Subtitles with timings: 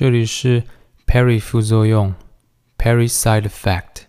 [0.00, 0.62] 这里是
[1.06, 2.14] Perry 副作用
[2.78, 4.06] ，Perry Side Effect。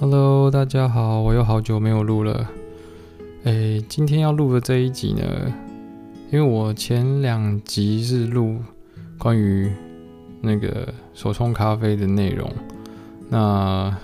[0.00, 2.48] Hello，大家好，我又好久没有录了。
[3.44, 5.52] 诶，今天要录的这一集呢，
[6.30, 8.58] 因为我前两集是录
[9.18, 9.70] 关于
[10.40, 12.50] 那个手冲咖啡的内容，
[13.28, 13.94] 那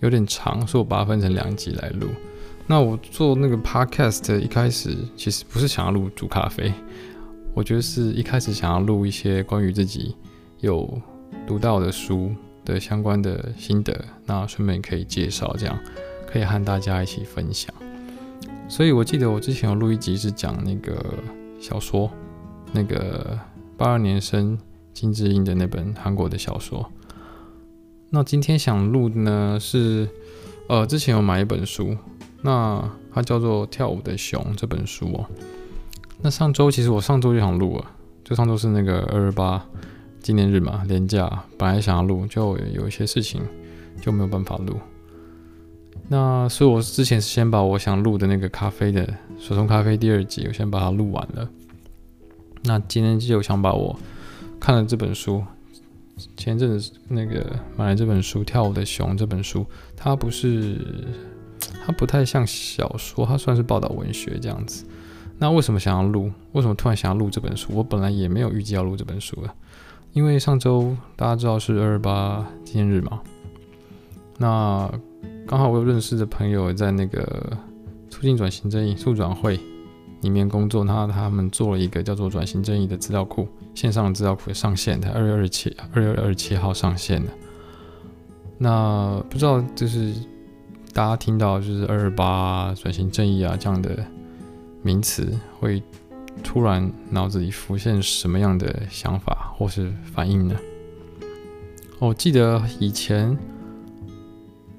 [0.00, 2.08] 有点长，所以我把它分成两集来录。
[2.66, 6.72] 那我做那个 podcast 一开始其实不是想要录煮咖啡，
[7.52, 10.16] 我觉得是一开始想要录一些关于自己
[10.60, 10.98] 有
[11.46, 15.78] 读到的书的相关的心得，那顺便可以介绍，这样
[16.26, 17.72] 可以和大家一起分享。
[18.66, 21.04] 所以我记得我之前有录一集是讲那个
[21.60, 22.10] 小说，
[22.72, 23.38] 那个
[23.76, 24.58] 八二年生
[24.94, 26.90] 金智英的那本韩国的小说。
[28.08, 30.08] 那今天想录呢是，
[30.66, 31.94] 呃，之前有买一本书。
[32.46, 35.24] 那它叫做《跳舞的熊》这本书哦。
[36.20, 37.90] 那上周其实我上周就想录了，
[38.22, 39.64] 就上周是那个二二八
[40.20, 43.40] 纪念日嘛，连假，本来想要录，就有一些事情
[44.02, 44.76] 就没有办法录。
[46.08, 49.08] 那所以我之前是先把我想录的那个咖啡的
[49.38, 51.48] 手冲咖啡第二集，我先把它录完了。
[52.64, 53.98] 那今天就想把我
[54.60, 55.42] 看了这本书，
[56.36, 59.64] 前阵子那个买了这本书《跳舞的熊》这本书，
[59.96, 60.78] 它不是。
[61.84, 64.86] 它不太像小说，它算是报道文学这样子。
[65.38, 66.30] 那为什么想要录？
[66.52, 67.72] 为什么突然想要录这本书？
[67.74, 69.50] 我本来也没有预计要录这本书的，
[70.12, 73.20] 因为上周大家知道是二二八纪念日嘛。
[74.38, 74.90] 那
[75.46, 77.52] 刚好我有认识的朋友在那个
[78.08, 79.58] 促进转型正义促转会
[80.22, 87.30] 里面工作，那他们做了一个叫做转型正义的资料库，线上的资料库上线的，二月二十七二月二十七号上线的。
[88.56, 90.14] 那不知道就是。
[90.94, 93.98] 大家听到就是二二八转型正义啊这样的
[94.80, 95.82] 名词，会
[96.44, 100.54] 突然脑子里浮现什么样的想法或是反应呢？
[101.98, 103.36] 我记得以前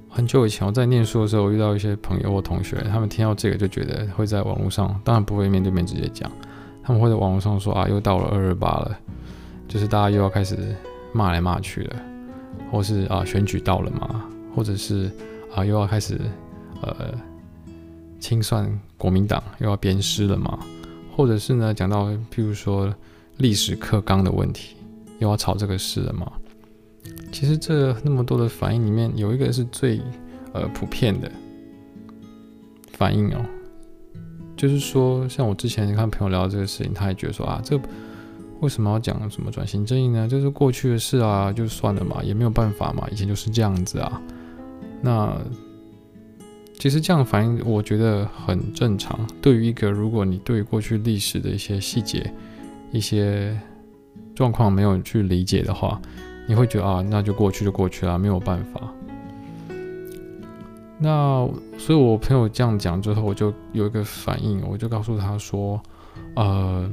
[0.08, 6.32] 很久以前我在念书的时候，我遇到一些朋友或同学，他们听到这个就觉得会在网络上，当然不会面对面直接讲，
[6.82, 8.98] 他们会在网络上说啊，又到了二二八了，
[9.68, 10.74] 就是大家又要开始
[11.12, 11.96] 骂来骂去了，
[12.72, 14.24] 或是啊选举到了嘛，
[14.56, 15.12] 或者是。
[15.56, 16.20] 啊，又要开始，
[16.82, 17.14] 呃，
[18.20, 20.60] 清算国民党，又要鞭尸了嘛？
[21.16, 22.94] 或者是呢，讲到譬如说
[23.38, 24.76] 历史课纲的问题，
[25.20, 26.30] 又要吵这个事了嘛？
[27.32, 30.02] 其实这那么多的反应里面，有一个是最
[30.52, 31.32] 呃普遍的
[32.92, 33.46] 反应哦，
[34.58, 37.80] 就是说，像我之前看朋友聊这个事情，他也觉得说啊，这
[38.60, 40.28] 为什么要讲什么转型正义呢？
[40.28, 44.22] 就是过去的事啊，就算了嘛，也没有办法嘛，以前就是这样子啊。
[45.02, 45.40] 那
[46.78, 49.20] 其实这样反应，我觉得很正常。
[49.42, 52.34] 对于一个如果你对过去历史的一些细节、
[52.92, 53.58] 一些
[54.36, 56.02] 状况没有去理解的话，
[56.48, 58.82] 你会觉得啊，那就过去就过去了，没有办法。
[61.00, 65.82] 那所以我朋友这样讲之后，我就有一个反应，我就告诉他说，
[66.36, 66.92] 呃，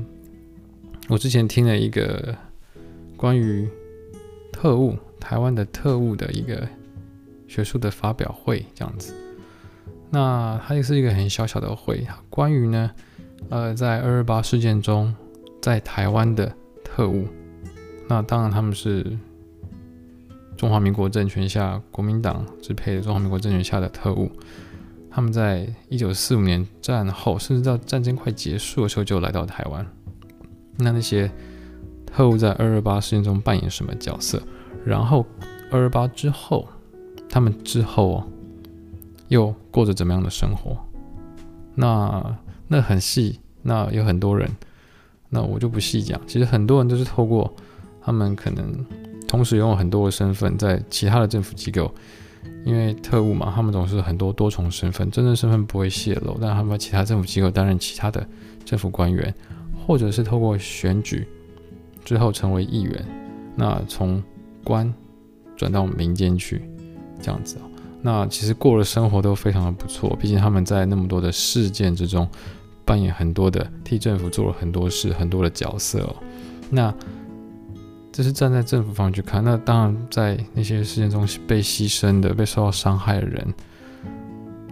[1.09, 2.35] 我之前听了一个
[3.17, 3.69] 关于
[4.53, 6.69] 特务，台湾的特务的一个。
[7.53, 9.15] 学术的发表会这样子，
[10.09, 12.91] 那它也是一个很小小的会，关于呢，
[13.51, 15.15] 呃，在二二八事件中，
[15.61, 16.51] 在台湾的
[16.83, 17.29] 特务，
[18.09, 19.05] 那当然他们是
[20.57, 24.31] 中华民国政权下国民党支配的中华民国政权下的特务，
[25.11, 29.87] 他们在一九四五年战后，甚至到战争快结束的时候就来到台湾，
[30.79, 31.31] 那那些
[32.07, 34.43] 特务在二二八事件中扮演什么角色？
[34.87, 35.27] 然后
[35.71, 36.67] 二二八之后。
[37.33, 38.23] 他们之后，
[39.29, 40.77] 又过着怎么样的生活？
[41.75, 42.39] 那
[42.69, 44.47] 那很细，那有很多人，
[45.31, 46.21] 那我就不细讲。
[46.27, 47.51] 其实很多人都是透过
[48.03, 48.85] 他们可能
[49.27, 51.91] 同时拥有很多的身份，在其他的政府机构，
[52.67, 58.23] 因为特务嘛，他们总是很多多重身份，真正身份不会泄露，但他们在其他政府机构担任其他的
[58.67, 59.35] 政府官员，
[59.87, 61.27] 或者是透过选举
[62.05, 63.03] 之后成为议员，
[63.57, 64.23] 那从
[64.63, 64.93] 官
[65.57, 66.69] 转到民间去。
[67.23, 67.63] 这样子哦，
[68.03, 72.29] 那其实过的生活都非常的不错，毕竟他们在那么多的事件之中
[72.85, 76.17] 扮演很多的，替政府做了很多事，很多的角色哦。
[76.69, 76.93] 那
[78.11, 83.55] 这是站在政府方去看，那当然在那些事件中被牺牲的、被受到伤害的人，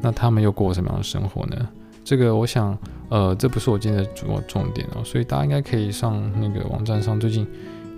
[0.03, 1.69] 那他们又过什么样的生活呢？
[2.05, 2.77] 这个我想，
[3.11, 7.47] 呃，这不是我今天的主要重点哦，所以大家应该可以上那个网站上，最近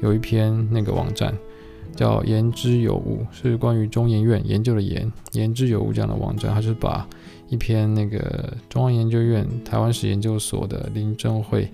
[0.03, 1.35] 有一篇那个网站。
[1.95, 7.07] 叫言之有物，是关于中研院研究的研言之有物这样的网站，它是把
[7.49, 11.71] 一篇那个中央研究院台湾史研究所的林正惠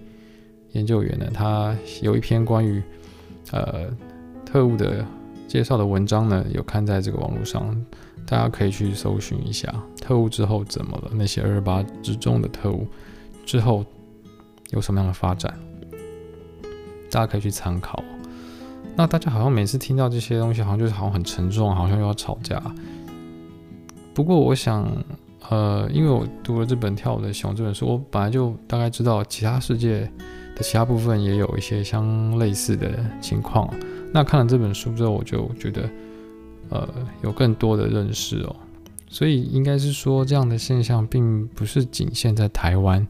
[0.73, 2.82] 研究员呢，他有一篇关于
[3.53, 3.88] 呃
[4.44, 5.06] 特务的
[5.47, 7.75] 介绍的文章呢，有刊在这个网络上，
[8.26, 12.87] 大家可以去搜寻一下特务之后怎么了，那些二二八之中的特务
[13.47, 13.85] 之后
[14.70, 15.59] 有什么样的发展，
[17.11, 18.03] 大家可以去参考。
[18.98, 22.60] 那大家好像每次听到这些东西，好像就是好像很沉重，好像又要吵架。
[24.12, 24.84] 不过我想，
[25.48, 30.00] 呃，因为我读了这本《跳舞的熊》这本书，我本来就大概知道其他世界
[30.56, 33.72] 的其他部分也有一些相类似的情况。
[34.12, 35.88] 那看了这本书之后，我就觉得，
[36.70, 36.88] 呃，
[37.22, 38.56] 有更多的认识哦。
[39.06, 43.06] 所以应该是说，这样的现象并不是仅限在台湾，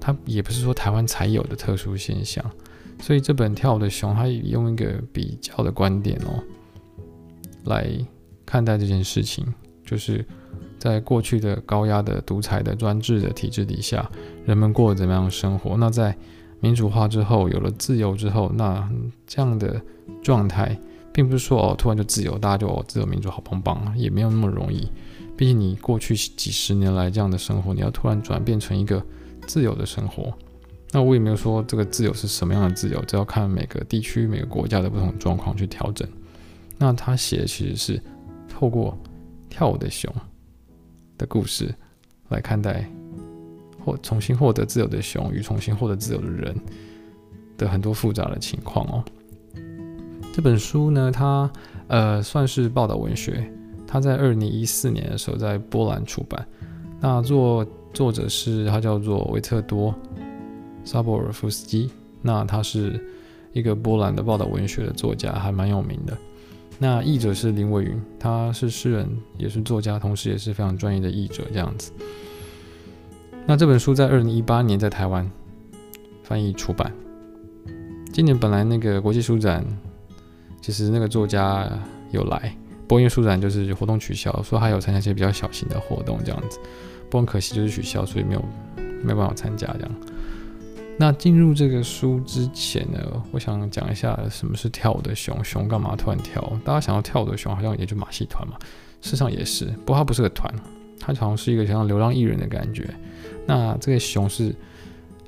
[0.00, 2.44] 它也不是说台湾才有的特殊现象。
[3.04, 6.42] 所以这本《跳舞的熊》，它用一个比较的观点哦，
[7.66, 7.86] 来
[8.46, 9.44] 看待这件事情，
[9.84, 10.24] 就是
[10.78, 14.10] 在过去的高压的独裁的专制的体制底下，
[14.46, 15.76] 人们过了怎么样的生活？
[15.76, 16.16] 那在
[16.60, 18.90] 民主化之后，有了自由之后，那
[19.26, 19.78] 这样的
[20.22, 20.74] 状态，
[21.12, 24.88] 并不是说哦，突然就自由，大家就哦，自由民主好棒棒，也没有那么容易。
[25.36, 29.04] 毕竟你过去几十年来这样的生活，你要突然转变成一个
[29.46, 30.32] 自由的生活。
[30.94, 36.08] 那我也没有说这个自由是什么样的自由，这要看每个地区、每个国家的不同状况去调整。
[36.78, 38.00] 那他写的其实是
[38.48, 38.96] 透过
[39.50, 40.08] 跳舞的熊
[41.18, 41.74] 的故事
[42.28, 42.88] 来看待
[43.84, 46.54] 或重新获得自由的熊与重新获得自由的人
[47.58, 49.04] 的很多复杂的情况哦。
[50.32, 51.50] 这本书呢，它
[51.88, 53.52] 呃算是报道文学，
[53.84, 56.46] 它在二零一四年的时候在波兰出版。
[57.00, 59.92] 那作作者是他叫做维特多。
[60.84, 61.90] 萨博尔夫斯基，
[62.22, 63.02] 那他是
[63.52, 66.16] 一个波兰的报道文学的作家，还蛮有名的。
[66.78, 69.08] 那译者是林伟云，他是诗人，
[69.38, 71.92] 也是作家，同时也是非常专业的译者，这样子。
[73.46, 75.30] 那这本书在二零一八年在台湾
[76.22, 76.92] 翻译出版。
[78.12, 79.64] 今年本来那个国际书展，
[80.60, 81.68] 其实那个作家
[82.10, 82.56] 有来，
[82.88, 86.58] 不过因为书展就是活动取消，说还有参加一些比较小型的活动这样子，
[87.10, 88.44] 不过很可惜就是取消，所以没有
[89.02, 89.90] 没有办法参加这样。
[90.96, 93.00] 那进入这个书之前呢，
[93.32, 96.40] 我想讲一下什么是跳舞的熊，熊干嘛突然跳？
[96.64, 98.56] 大家想要跳舞的熊，好像也就马戏团嘛，
[99.00, 100.54] 事实上也是，不过它不是个团，
[101.00, 102.88] 它好像是一个像流浪艺人的感觉。
[103.44, 104.54] 那这个熊是，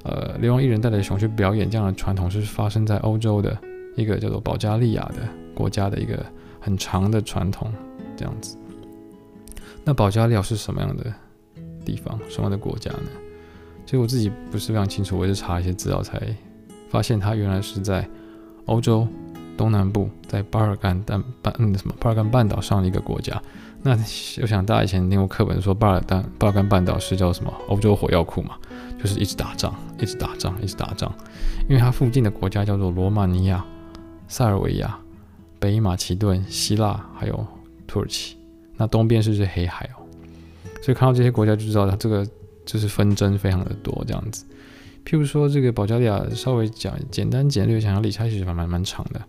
[0.04, 3.58] 呃，流浪艺人带着熊去表演，这样的传统是发生在欧洲的
[3.96, 6.24] 一个叫做保加利亚的国家的一个
[6.60, 7.72] 很长的传统，
[8.16, 8.56] 这样子。
[9.84, 11.12] 那保加利亚是什么样的
[11.84, 13.25] 地方，什么样的国家呢？
[13.86, 16.20] 其实我自己不是非常清楚，我也是查一些资料才
[16.90, 18.06] 发现，它原来是在
[18.64, 19.06] 欧洲
[19.56, 23.40] 东南部，在巴尔干半半嗯什么巴尔干半岛上的一个国家。
[23.82, 23.96] 那
[24.42, 27.54] 我想大家以前听过课本说巴尔干巴尔干半岛是叫什么？
[27.68, 28.56] 欧洲火药库嘛，
[28.98, 31.14] 就是一直打仗，一直打仗，一直打仗。
[31.68, 33.64] 因为它附近的国家叫做罗马尼亚、
[34.26, 34.98] 塞尔维亚、
[35.60, 37.46] 北马其顿、希腊还有
[37.86, 38.36] 土耳其。
[38.76, 40.02] 那东边是是黑海哦，
[40.82, 42.26] 所以看到这些国家就知道它这个。
[42.66, 44.44] 就是纷争非常的多这样子，
[45.06, 49.22] 譬如说这个保加利亚，稍微讲简单简略讲下历史，其实还蛮蛮长的。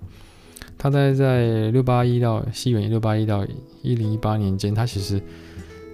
[0.77, 3.45] 他在在六八一到西元六八一到
[3.81, 5.21] 一零一八年间，他其实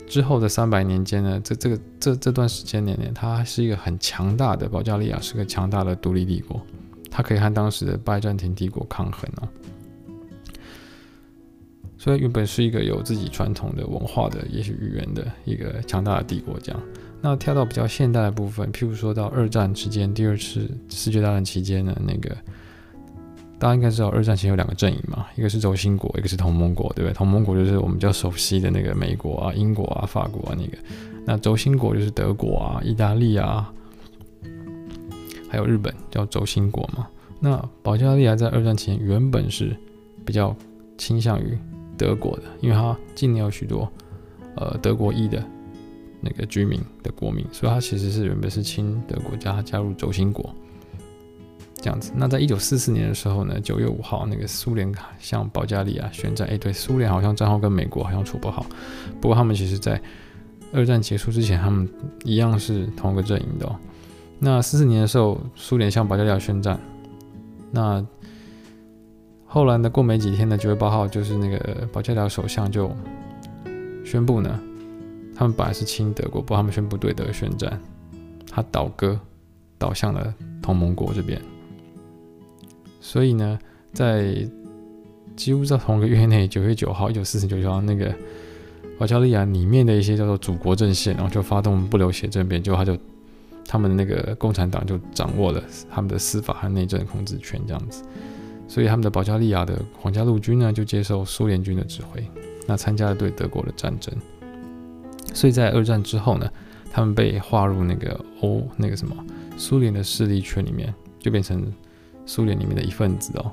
[0.07, 6.61] 之后的三百年间呢，这这个这这段时间里面，它是一个很强大的保加利亚，是个强大的独立帝国，
[7.09, 9.47] 它可以和当时的拜占庭帝国抗衡哦。
[11.97, 16.81] 所以原本是一个有自己传统的文化的，也许语言的一个强大的帝国，这样。
[17.25, 22.35] 那跳到比较现代的部分，譬如说到二战期间，第二次世界大战期间的那个，
[23.57, 27.13] 大家应该知道，二战前有两个阵营嘛，一个是轴心国，一个是同盟国，对不对？
[27.13, 30.77] 同盟国就是我们比较熟悉的那个美国啊、英国啊、法国啊那个，
[31.25, 33.71] 那轴心国就是德国啊、意大利啊，
[35.47, 37.07] 还有日本，叫轴心国嘛。
[37.39, 39.73] 那保加利亚在二战前原本是
[40.25, 40.53] 比较
[40.97, 41.57] 倾向于
[41.97, 43.89] 德国的，因为它境内有许多
[44.57, 45.41] 呃德国裔的。
[46.23, 50.55] 那个居民的国民，所以他其实是原本是亲德国家，加入轴心国
[51.75, 52.13] 这样子。
[52.15, 54.89] 那在一九四四年的时候呢，九月五号，那个苏联
[55.19, 56.47] 向保加利亚宣战。
[56.47, 58.65] 哎，对，苏联好像战后跟美国好像处不好，
[59.19, 60.01] 不过他们其实在
[60.71, 61.87] 二战结束之前，他们
[62.23, 63.75] 一样是同一个阵营的哦。
[64.39, 66.79] 那四四年的时候，苏联向保加利亚宣战。
[67.71, 68.05] 那
[69.45, 72.89] 后来呢，过没几天呢九月八号，就是那个保加利亚首相就
[74.03, 74.59] 宣布呢。
[75.43, 77.77] 他们本来是亲德国，不过他们宣布对德宣战，
[78.49, 79.19] 他倒戈，
[79.77, 81.41] 倒向了同盟国这边。
[83.01, 83.59] 所以呢，
[83.91, 84.47] 在
[85.35, 88.15] 几乎在同个月内，九月九号，一九四九年，那个
[88.97, 92.97] 保加利亚里面的一些叫做祖国阵线，然后就发动不流血政变，就他就
[93.67, 98.01] 他们的那个共产党就掌握了他们的司法和内政控制权，这样子。
[98.69, 102.25] 所以他们的保加利亚的皇家陆军呢，就接受苏联军的指挥，
[102.65, 104.15] 那参加了对德国的战争。
[105.33, 106.49] 所以在二战之后呢，
[106.91, 109.15] 他们被划入那个欧那个什么
[109.57, 111.65] 苏联的势力圈里面，就变成
[112.25, 113.51] 苏联里面的一份子哦。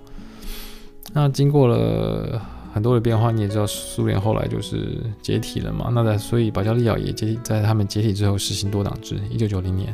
[1.13, 2.41] 那经过了
[2.73, 5.91] 很多的变化，你也知道，苏联后来就是解体了嘛。
[5.93, 9.19] 那在所以保加利亚也解体，在他们解体之后实行多党制。
[9.31, 9.93] 一九九零年，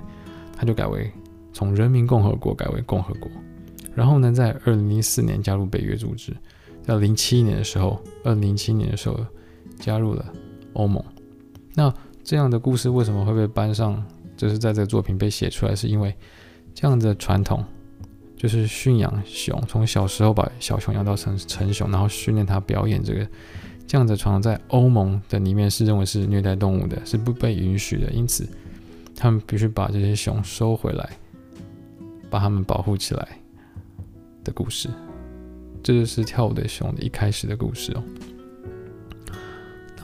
[0.55, 1.11] 他就改为
[1.52, 3.31] 从人民共和国改为共和国。
[3.95, 6.37] 然后呢，在二零零四年加入北约组织，
[6.83, 9.19] 在零七年的时候，二零零七年的时候
[9.78, 10.23] 加入了
[10.75, 11.02] 欧盟。
[11.76, 11.92] 那
[12.25, 14.02] 这样的故事为什么会被搬上？
[14.37, 16.12] 就是在这个作品被写出来，是因为
[16.75, 17.62] 这样的传统，
[18.37, 23.28] 就是驯养熊，从小时候把小熊养到成成熊，然后训练它表演这个
[23.87, 28.11] 这样的传统，在欧盟的里面是认为是虐待动物的，是不被允许的。
[28.11, 28.49] 因此，
[29.14, 31.11] 他们必须把这些熊收回来，
[32.28, 33.28] 把它们保护起来。
[34.45, 34.88] 的故事，
[35.83, 38.02] 这就是跳舞的熊的一开始的故事哦。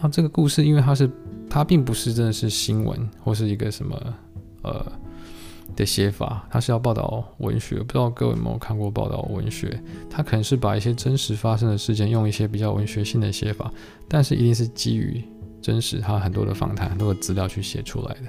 [0.03, 1.09] 那这个故事，因为它是
[1.53, 4.15] 它并不是真的是新闻或是一个什么
[4.63, 4.91] 呃
[5.77, 7.77] 的写法，它是要报道文学。
[7.77, 9.79] 不知道各位有没有看过报道文学？
[10.09, 13.71] 它可能是把一些真实发生的事件用一些比较文学性的写法，
[14.09, 15.23] 但是一定是基于
[15.61, 18.23] 真实，它很多的访谈、很多的资料去写出来的。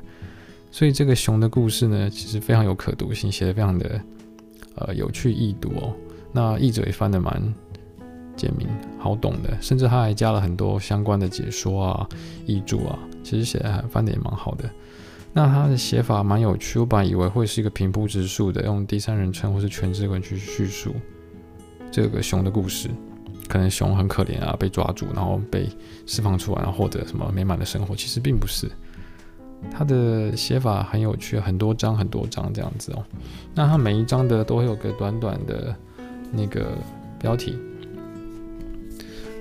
[0.69, 4.01] 所以这个熊的故事呢，其实非常有可读性，写的非常的。
[4.75, 5.93] 呃，有趣易读哦。
[6.31, 7.53] 那译者也翻得蛮
[8.35, 12.09] 简明、好懂的，甚至他还加了很多相关的解说啊、
[12.47, 14.69] 译注啊，其实写的还翻的也蛮好的。
[15.33, 20.93] 那他的写法蛮有趣，我本来以为会是一个平铺直述的，用第三人称或是全知文去叙述
[21.91, 22.89] 这个熊的故事，
[23.47, 25.67] 可能熊很可怜啊，被抓住，然后被
[26.05, 28.69] 释放出来，然后获得什么美满的生活，其实并不是。
[29.71, 33.03] 它的写法很有趣，很多章很多章这样子哦。
[33.55, 35.73] 那它每一章的都会有个短短的
[36.31, 36.77] 那个
[37.17, 37.57] 标题。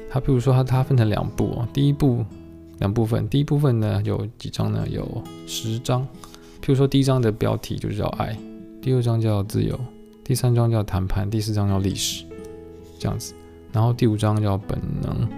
[0.09, 2.25] 它比如说它它分成两部哦，第一部
[2.83, 4.85] 两部分，第一部分呢有几章呢？
[4.91, 6.03] 有十章。
[6.61, 8.37] 譬如说第一章的标题就是叫爱，
[8.81, 9.79] 第二章叫自由，
[10.25, 12.25] 第三章叫谈判，第四章叫历史，
[12.99, 13.35] 这样子。
[13.71, 15.29] 然后第五章叫本能，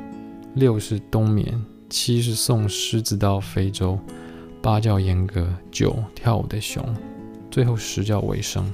[0.55, 3.99] 六是冬眠，七是送狮子到非洲。
[4.63, 6.83] 八叫严格，九跳舞的熊，
[7.51, 8.73] 最后十叫尾声。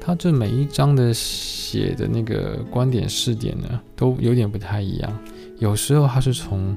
[0.00, 5.16] 他这每一章的写的那个观点视点呢，都有点不太一样。
[5.62, 6.76] 有时候他是从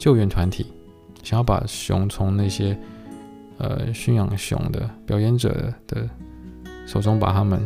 [0.00, 0.66] 救援团体
[1.22, 2.76] 想要把熊从那些
[3.58, 6.10] 呃驯养熊的表演者的
[6.88, 7.64] 手中把他们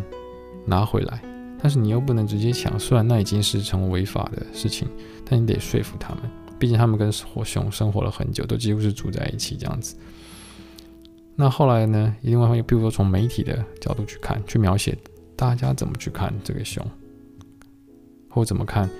[0.66, 1.22] 拿回来，
[1.62, 4.86] 但是你又不能直接抢，虽然那已经是成违法的事情，
[5.24, 6.24] 但你得说服他们。
[6.58, 9.96] 毕竟他们跟火熊生活了很久，都几乎是住在一起这样子。
[11.36, 12.14] 那后来呢？
[12.20, 14.94] 另外一方面，比如说从媒体的角度去看，去描写
[15.36, 16.86] 大家怎么去看这个熊，
[18.28, 18.90] 或怎么看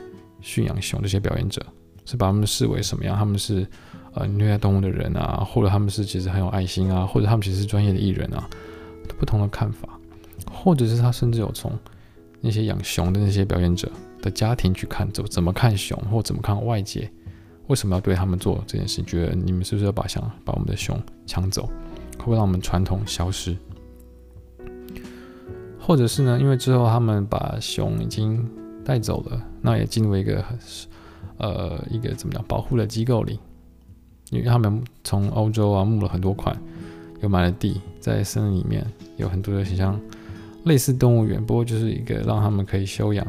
[0.41, 1.65] 驯养熊这些表演者，
[2.05, 3.17] 是把他们视为什么样？
[3.17, 3.67] 他们是
[4.15, 8.49] 呃虐待动物的人啊，或者他们是其实很有爱心啊，或者他们其实是专业的艺人啊，
[9.19, 9.89] 不同的看法，
[10.51, 11.73] 或者是他甚至有从
[12.41, 13.91] 那些养熊的那些表演者
[14.23, 17.11] 的家庭去看，怎怎么看熊，或怎么看外界。
[17.67, 19.01] 为什么要对他们做这件事？
[19.03, 21.67] 觉得你们是不是要把想把我们的熊抢走，
[22.19, 23.57] 会不会让我们传统消失？
[25.79, 26.39] 或者是呢？
[26.41, 28.45] 因为之后他们把熊已经
[28.85, 30.45] 带走了，那也进入一个
[31.39, 33.39] 呃一个怎么讲保护的机构里，
[34.31, 36.57] 因为他们从欧洲啊募了很多款，
[37.21, 40.01] 又买了地，在森林里面有很多的像
[40.65, 43.27] 类似动物园，不过就是一个让他们可以休养，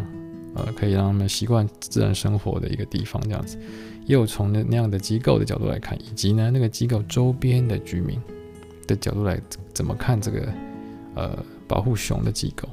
[0.56, 3.58] 呃，可以让他们习惯自然生活的一个地方，这样子。
[4.08, 8.20] 也有从那那样的机构的角度来看，以及呢那个机构周边的居民
[8.88, 9.40] 的角度来
[9.74, 10.52] 怎么看这个
[11.14, 12.68] 呃保护熊的机构，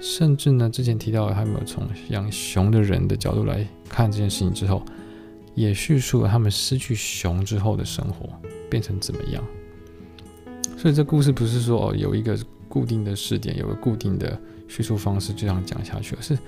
[0.00, 4.82] 甚至呢之前提到还没有从养熊的人的角度来看这件事情之后，
[5.54, 8.28] 也叙述了他们失去熊之后的生活
[8.70, 9.44] 变成怎么样。
[10.76, 12.38] 所以这故事不是说有一个
[12.68, 16.38] 固定的视点，有个固定的叙述方式就这样讲下去，而是。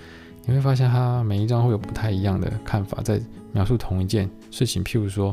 [0.44, 3.20] 你会发现，他每一章会有不太一样的看法，在
[3.52, 4.82] 描述同一件事情。
[4.82, 5.32] 譬如说，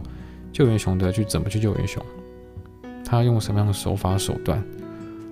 [0.53, 2.05] 救援熊的去怎么去救援熊，
[3.03, 4.63] 他用什么样的手法手段。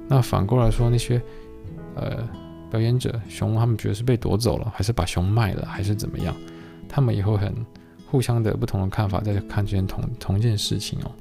[0.08, 1.22] 那反过来说，那些
[1.94, 2.27] 呃
[2.70, 6.36] 表演者熊，他们觉得是被夺走了，还是把熊卖了，还是怎么样？
[6.88, 7.54] 他们也会很
[8.10, 11.12] 互相的不同的看法，在看这件同同一件事情哦。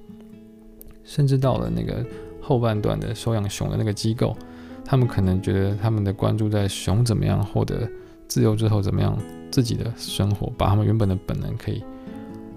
[1.05, 2.05] 甚至到了那个
[2.41, 4.37] 后半段的收养熊的那个机构，
[4.85, 7.89] 他们可能觉得他们的关注在熊怎么样获得。
[8.29, 9.17] 自由之后怎么样？
[9.53, 11.83] 自己的生活，把他们原本的本能可以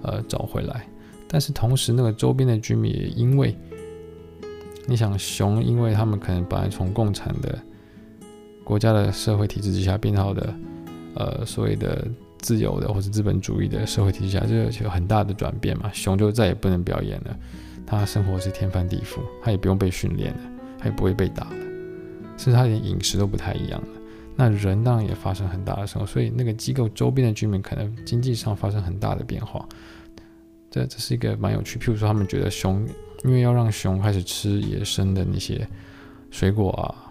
[0.02, 0.84] 呃找回来。
[1.28, 3.56] 但是同时，那个周边的居民也因为，
[4.86, 7.56] 你想熊，因为他们可能本来从共产的
[8.70, 10.54] 国家的社会体制之下变好的，
[11.16, 12.06] 呃，所谓的
[12.38, 15.90] 自由的或者资本主义的社会体制下，这就有很大的转变嘛。
[15.92, 17.36] 熊就再也不能表演了，
[17.84, 20.40] 他生活是天翻地覆，他也不用被训练了，
[20.78, 21.56] 他也不会被打了，
[22.36, 23.88] 甚至他连饮食都不太一样了。
[24.36, 29.68] 那人当然也发生很大的生活，所以那个机构周边的居民可能经济上发生很大的变化。
[30.70, 32.86] 这这是一个蛮有趣，譬如说他们觉得熊，
[33.24, 35.66] 因为要让熊开始吃野生的那些
[36.30, 37.09] 水果啊，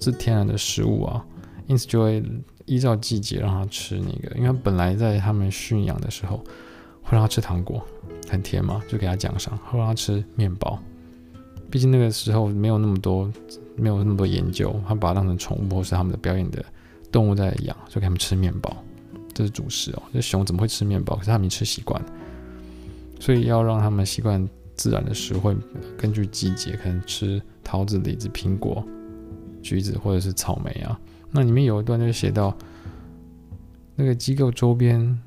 [0.00, 1.24] 是天然的食物啊，
[1.66, 2.22] 因此就会
[2.66, 6.36] 依照季节让它吃那个，因为本来在他们驯养的时候
[7.02, 7.82] 会让它吃糖果，
[8.28, 10.78] 很甜嘛，就给它奖赏，会让它吃面包。
[11.70, 13.30] 毕竟那个时候没有那么多，
[13.76, 16.64] 没有那么多研究，他把它当成宠物或是他们的表演的
[17.12, 18.76] 动物在养，就给他们吃面包，
[19.32, 20.02] 这是主食哦。
[20.12, 21.14] 这熊怎么会吃面包？
[21.14, 22.02] 可是他们吃习惯。
[23.20, 25.56] 所以要让他们习惯自然的食物，会
[25.96, 28.82] 根据季节，可能吃桃子、李子、苹果、
[29.62, 30.98] 橘子或者是草莓啊。
[31.30, 32.56] 那里面有一段就写到，
[33.94, 35.18] 那个机构周边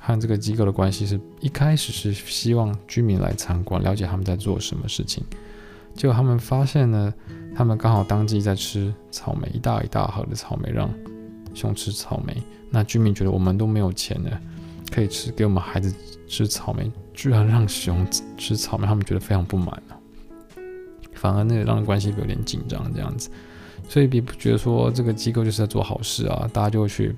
[0.00, 5.24] 和这个机构的关系是一开始是希望居民来参观，了解他们在做什么事情。
[5.94, 7.12] 结果他们发现呢，
[7.54, 10.88] 他们刚好当季在吃草莓，一大一大盒的草莓让
[11.54, 12.36] 熊吃草莓。
[12.70, 14.40] 那居民觉得我们都没有钱了，
[14.92, 15.94] 可以吃给我们孩子。
[16.28, 18.06] 吃草莓，居然让熊
[18.38, 19.98] 吃草莓，他们觉得非常不满啊。
[21.20, 23.28] 反而那个让人关系有点紧张这样子，
[23.86, 27.14] 所以别不觉得说这个机构就是在做好事啊，大家就会去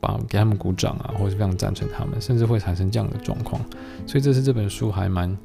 [0.00, 3.60] 把给他们鼓掌啊，或者是非常赞成他们，甚至会产生这样的状况。
[4.06, 5.36] 所以这是这本书还蛮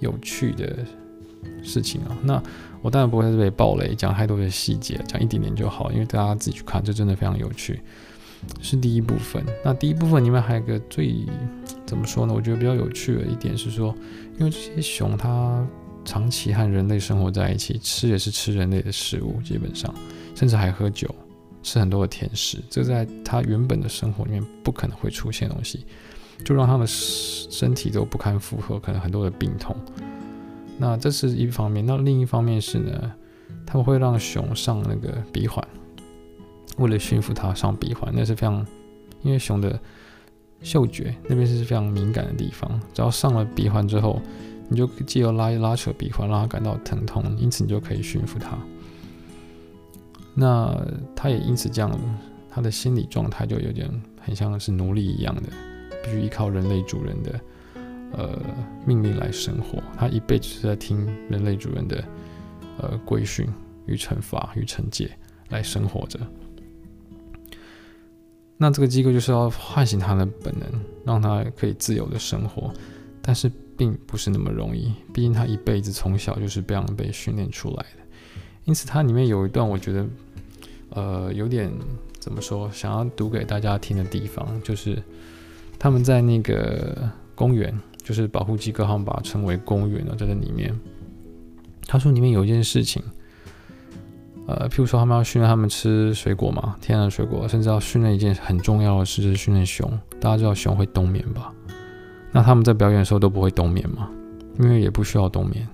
[0.00, 0.84] 有趣的
[1.62, 2.14] 事情啊。
[2.22, 2.42] 那
[2.82, 7.80] 我当然不会在这里爆雷，讲太多的细节，讲一点点就好，因为大家自己去看，这真的非常有趣。
[8.60, 9.42] 是第一部分。
[9.64, 11.24] 那第一部分里面还有一个最
[11.86, 12.34] 怎么说呢？
[12.34, 13.94] 我觉得比较有趣的一点是说，
[14.38, 15.66] 因为这些熊它
[16.04, 19.92] 长期和人类生活在一起，吃也是吃人类的食物，基本上
[20.34, 21.12] 甚至还喝酒，
[21.62, 25.86] 吃很多的甜食，这在它原本的生活里面不可能会出现的东西，
[26.44, 29.74] 就让它们身体都不堪负荷，可能很多的病痛。
[30.76, 31.86] 那这是一方面。
[31.86, 33.12] 那另一方面是呢，
[33.64, 35.66] 他们会让熊上那个鼻环。
[36.78, 38.66] 为了驯服它上鼻环，那是非常，
[39.22, 39.78] 因为熊的
[40.60, 44.20] 嗅觉那边是非常敏感的地方，只要上了鼻环之后，
[44.68, 48.58] 你就借由拉拉扯鼻环，让它感到疼痛，因此你就可以驯服它。
[50.34, 50.74] 那
[51.14, 51.90] 它也因此这样，
[52.50, 53.88] 它的心理状态就有点
[54.20, 55.42] 很像是奴隶一样的，
[56.02, 57.40] 必须依靠人类主人的
[58.12, 58.38] 呃
[58.86, 62.04] 命令来生活，它一辈子是在听人类主人的
[62.78, 63.46] 呃规训
[63.86, 65.10] 与惩罚与惩戒
[65.50, 66.18] 来生活着。
[68.56, 70.68] 那这个机构就是要唤醒他的本能，
[71.04, 72.72] 让他可以自由的生活，
[73.20, 78.02] 但是并不是那么容易，毕竟他一辈子从小就是这样被训练出来的。
[78.64, 80.06] 因此，它里面有一段我觉得，
[80.90, 81.70] 呃，有点
[82.18, 85.02] 怎么说，想要读给大家听的地方，就是
[85.78, 90.74] 他们在那个公园，就是保护机构，他们把它称为公园了，在这里面，
[91.86, 93.02] 他说里面有一件事情。
[94.46, 99.90] 呃，譬如说他们要训练他们吃水果嘛，天然水果，甚至要训练一件很重要的事，就是训练熊。
[100.20, 101.53] 大家知道熊会冬眠吧？
[102.34, 104.10] 那他们在表演的时候都不会冬眠嘛，
[104.58, 105.66] 因为也不需要冬眠，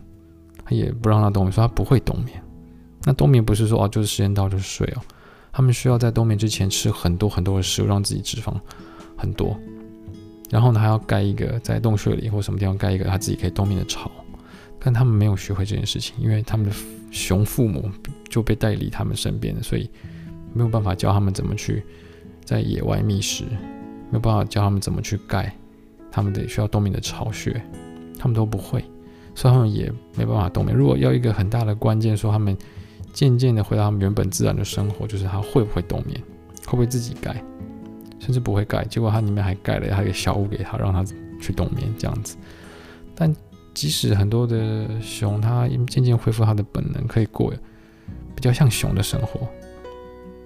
[0.62, 2.40] 他也不让他冬眠，说他不会冬眠。
[3.04, 5.00] 那冬眠不是说哦，就是时间到就睡哦，
[5.50, 8.54] 他们需要在冬眠之前吃很多很多的食物，让自己脂肪
[9.16, 9.56] 很多，
[10.50, 14.10] 然后呢还要盖一个在洞穴里或什么地方盖一个他自己可以冬眠的巢。
[14.78, 16.72] 但他们没有学会这件事情，因为他们的
[17.10, 17.90] 熊父母。
[18.30, 19.90] 就被带离他们身边，所以
[20.54, 21.82] 没有办法教他们怎么去
[22.44, 23.42] 在野外觅食，
[24.08, 25.52] 没有办法教他们怎么去盖
[26.10, 27.60] 他们得需要冬眠的巢穴，
[28.18, 28.84] 他们都不会，
[29.34, 30.76] 所以他们也没办法冬眠。
[30.76, 32.56] 如果要一个很大的关键，说他们
[33.12, 36.20] 渐渐的回到他们原本自然的生活，就是他会不会冬眠，
[36.66, 37.42] 会不会自己盖，
[38.18, 41.04] 甚至不会盖，结果他里面还盖了他一个小屋给他，让他
[41.40, 42.36] 去冬眠这样子。
[43.14, 43.34] 但
[43.72, 47.52] 即使很多的熊，它渐渐恢复它的本能，可以过。
[48.34, 49.46] 比较像熊的生活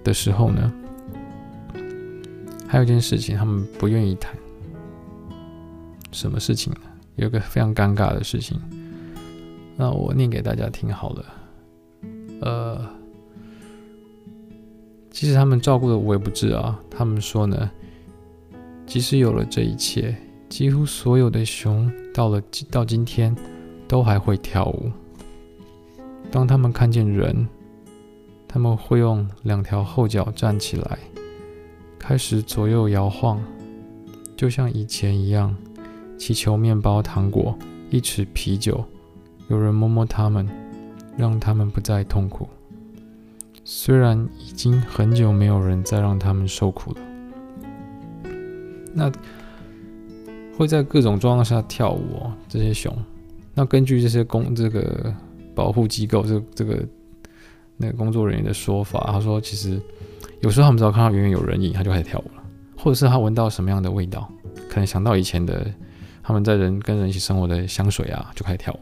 [0.03, 0.73] 的时候呢，
[2.67, 4.35] 还有一件事情他们不愿意谈。
[6.15, 6.79] 什么事情呢？
[7.17, 8.59] 有个非常尴尬的事情，
[9.75, 11.25] 那我念给大家听好了。
[12.41, 12.89] 呃，
[15.11, 16.79] 其实他们照顾的无微不至啊。
[16.89, 17.69] 他们说呢，
[18.87, 20.15] 即使有了这一切，
[20.49, 23.35] 几乎所有的熊到了到今天
[23.87, 24.91] 都还会跳舞。
[26.31, 27.47] 当他们看见人。
[28.47, 30.97] 他们会用两条后脚站起来，
[31.99, 33.43] 开始左右摇晃，
[34.37, 35.53] 就像以前一样，
[36.17, 37.57] 祈求面包、糖果、
[37.89, 38.83] 一尺啤酒，
[39.47, 40.47] 有人摸摸他们，
[41.17, 42.47] 让他们不再痛苦。
[43.63, 46.97] 虽然已经很久没有人再让他们受苦了。
[48.93, 49.11] 那
[50.57, 52.95] 会在各种状况下跳舞哦，这些熊。
[53.53, 55.13] 那根据这些公这个
[55.53, 56.85] 保护机构，这、这个
[57.75, 59.81] 那个工作人员的说法，他说其实
[60.41, 62.43] 有时候他们只要看到远远有人影，他就开始跳舞了，
[62.77, 64.29] 或者是他闻到什么样的味道，
[64.69, 65.65] 可能想到以前的
[66.25, 68.79] 他们在人跟人一起生活的香水啊，就开始跳舞。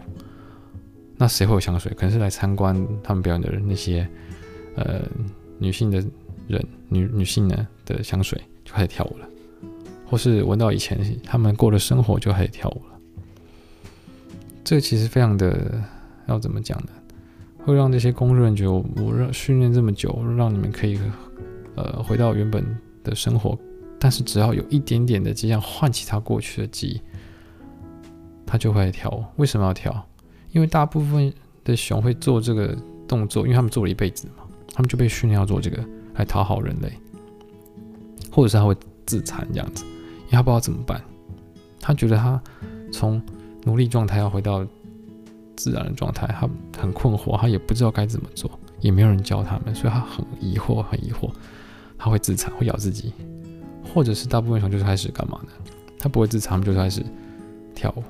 [1.17, 1.91] 那谁会有香水？
[1.93, 4.07] 可能是来参观他们表演的人，那些
[4.75, 5.01] 呃
[5.59, 6.01] 女性的
[6.47, 9.27] 人，女女性呢的香水就开始跳舞了。
[10.05, 12.99] 或是闻到以前他们过的生活就开始跳舞了，
[14.63, 15.83] 这其实非常的
[16.27, 16.89] 要怎么讲呢？
[17.65, 20.99] 会让这些工作人员觉得我让训练这么久，让你们可以
[21.75, 22.63] 呃回到原本
[23.03, 23.57] 的生活，
[23.99, 27.01] 但是只要有一点点的迹象唤起他过去的记忆，
[28.45, 29.23] 他就会来跳舞。
[29.37, 30.05] 为什么要跳？
[30.51, 32.77] 因为大部分的熊会做这个
[33.07, 35.83] 动作，因为他们做了一辈子嘛，他们就被训练要做这个
[36.15, 36.91] 来讨好人类，
[38.31, 38.75] 或者是他会
[39.05, 39.83] 自残这样子。
[39.85, 41.01] 因为他不知道怎么办，
[41.79, 42.41] 他觉得他
[42.91, 43.21] 从
[43.63, 44.65] 奴隶状态要回到
[45.55, 51.29] 自然的状态，他很困惑，他也不知道该怎么做，也没有人教他们，所以他很疑惑，很疑惑。
[51.97, 53.13] 他会自残，会咬自己，
[53.93, 55.49] 或者是大部分熊就是开始干嘛呢？
[55.97, 57.01] 他不会自残，他们就开始
[57.73, 58.03] 跳舞。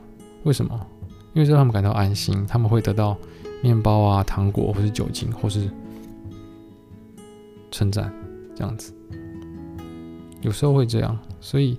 [0.44, 0.88] 为什么？
[1.34, 3.18] 因为这让他们感到安心，他们会得到
[3.62, 5.70] 面包啊、糖果，或是酒精，或是
[7.72, 8.14] 称赞，
[8.56, 8.94] 这样子。
[10.42, 11.78] 有时候会这样，所以。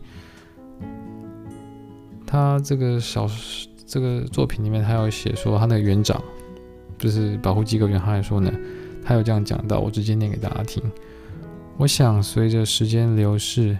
[2.27, 3.29] 他这个小
[3.87, 6.21] 这个作品里面，他有写说，他那个园长
[6.99, 8.53] 就是保护机构园，他还说呢，
[9.05, 10.83] 他有这样讲到，我直接念给大家听。
[11.77, 13.79] 我想随着时间流逝，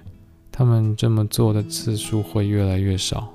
[0.53, 3.34] 他们这么做的次数会越来越少，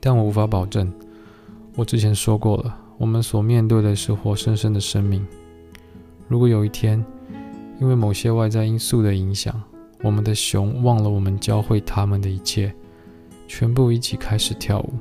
[0.00, 0.92] 但我无法保证。
[1.76, 5.24] 我之前说过了，我们所面对的是活生生的生命。
[6.26, 7.04] 如果有一天，
[7.80, 9.62] 因为某些外在因素的影响，
[10.02, 12.74] 我们的熊忘了我们教会他们的一切。
[13.50, 14.92] 全部一起开始跳舞，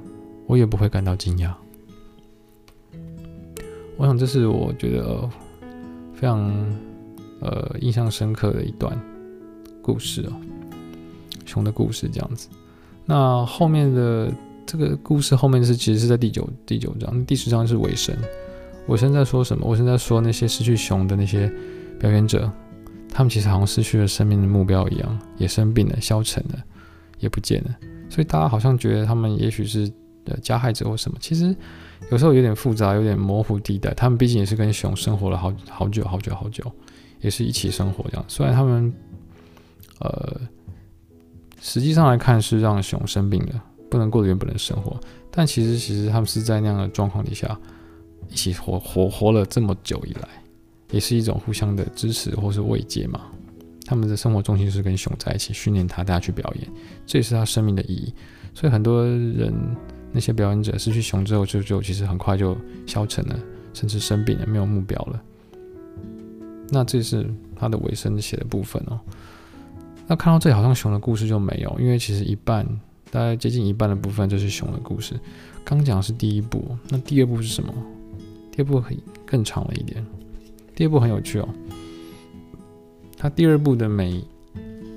[0.45, 1.53] 我也不会感到惊讶。
[3.97, 5.29] 我想这是我觉得
[6.13, 6.49] 非常
[7.41, 8.97] 呃印象深刻的一段
[9.81, 10.31] 故事哦，
[11.45, 12.47] 熊的故事这样子。
[13.03, 14.31] 那后面的
[14.67, 18.13] 这个故事后面是其实是在第九第九章，第十章是尾声。
[18.87, 19.65] 尾声在说什么？
[19.69, 21.49] 尾声在说那些失去熊的那些
[21.97, 22.51] 表演者，
[23.09, 26.61] 他们其实好像失去了生命的目标一样，也生病了，消沉了，
[27.19, 27.75] 也不见了。
[28.09, 29.89] 所以大家好像觉得他们也许是
[30.25, 31.55] 呃加害者或什么，其实
[32.11, 33.93] 有时候有点复杂，有点模糊地带。
[33.93, 36.63] 他们毕竟也是跟熊生活了好好久好久好久，
[37.21, 38.25] 也是一起生活这样。
[38.27, 38.93] 虽然他们
[39.99, 40.41] 呃
[41.61, 44.99] 实际上来看是让熊生病了，不能过原本的生活，
[45.31, 47.57] 但其实其实他们是在那样的状况底下
[48.29, 50.27] 一起活活活了这么久以来，
[50.91, 53.21] 也是一种互相的支持或是慰藉嘛。
[53.85, 56.67] 他们的生活重心是跟熊在一起训练他，带他去表演，
[57.05, 58.13] 这也是他生命的意义。
[58.53, 59.53] 所以很多人
[60.11, 63.39] 那些表演者失去熊之后，就就其实很快就消沉了，
[63.73, 65.21] 甚至生病了，没有目标了。
[66.69, 68.99] 那这是他的尾声写的部分哦。
[70.05, 72.67] 那看到这里，好像熊的故事就没有，因为其实一半，
[73.09, 75.19] 大概接近一半的部分就是熊的故事。
[75.63, 77.73] 刚讲的是第一部，那第二部是什么？
[78.51, 80.05] 第二部很更长了一点。
[80.75, 81.49] 第二部很有趣哦。
[83.17, 84.23] 它第二部的每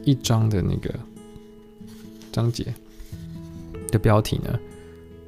[0.04, 0.94] 一章的那个
[2.30, 2.66] 章节
[3.88, 4.58] 的标题呢，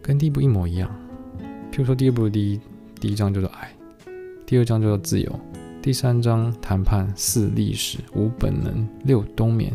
[0.02, 0.90] 跟第一部一模一样。
[1.72, 2.60] 譬如说，第二部的第一
[3.00, 3.72] 第一章叫做爱，
[4.44, 5.40] 第二章叫做自由，
[5.80, 9.74] 第三章谈判，四历史，五本能，六冬眠，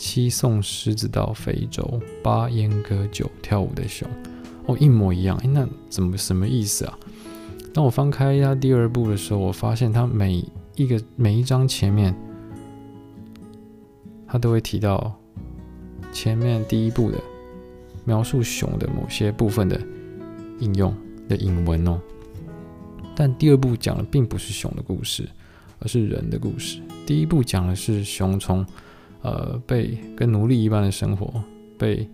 [0.00, 4.08] 七送狮子到非洲，八阉割，九跳舞的熊。
[4.64, 5.36] 哦，一模一样。
[5.42, 6.98] 诶，那怎么什么意思啊？
[7.74, 10.42] 当我翻开它第二部的时候，我发现它每
[10.74, 12.16] 一个每一章前面。
[14.26, 15.12] 他都会提到
[16.12, 17.18] 前面第一部的
[18.04, 19.78] 描述熊的某些部分的
[20.60, 20.96] 应用
[21.28, 22.00] 的引文哦，
[23.14, 25.28] 但第二部讲的并不是熊的故事，
[25.80, 26.80] 而是人的故事。
[27.04, 28.64] 第一部讲的是熊从
[29.22, 31.32] 呃被跟奴隶一般的生活，
[31.78, 32.08] 被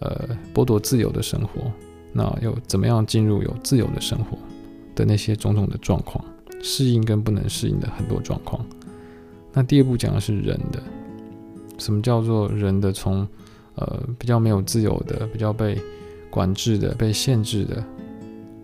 [0.00, 1.70] 呃剥夺自由的生活，
[2.12, 4.38] 那又怎么样进入有自由的生活
[4.94, 6.24] 的那些种种的状况，
[6.62, 8.64] 适应跟不能适应的很多状况。
[9.52, 10.82] 那第二部讲的是人的。
[11.78, 13.24] 什么叫做人的从，
[13.76, 15.80] 呃，比较没有自由的、比较被
[16.28, 17.84] 管制的、被限制的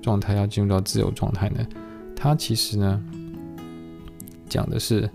[0.02, 1.64] 状态，要进入到自由状态呢？
[2.16, 3.00] 它其实呢，
[4.48, 5.08] 讲的是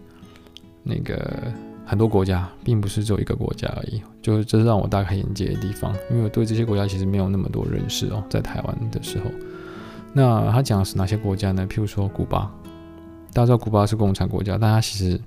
[0.82, 1.52] 那个
[1.90, 4.00] 很多国家，并不是只有一个国家而已。
[4.22, 9.26] 就是这是让我大开眼界的地方，因为我对这些国家其实没有那么多认识哦，在台湾的时候。
[10.14, 11.66] 那他讲的是哪些国家呢？
[11.68, 12.42] 譬如说古巴，
[13.34, 15.20] 大家知道古巴是共产国家，但他其实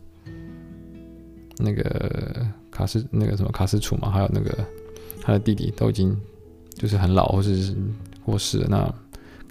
[1.59, 4.57] 那个卡斯那个什么卡斯楚嘛，还有那个
[5.21, 6.17] 他的弟弟都已经
[6.75, 7.75] 就是很老或者是
[8.25, 8.69] 过世了。
[8.71, 8.95] 那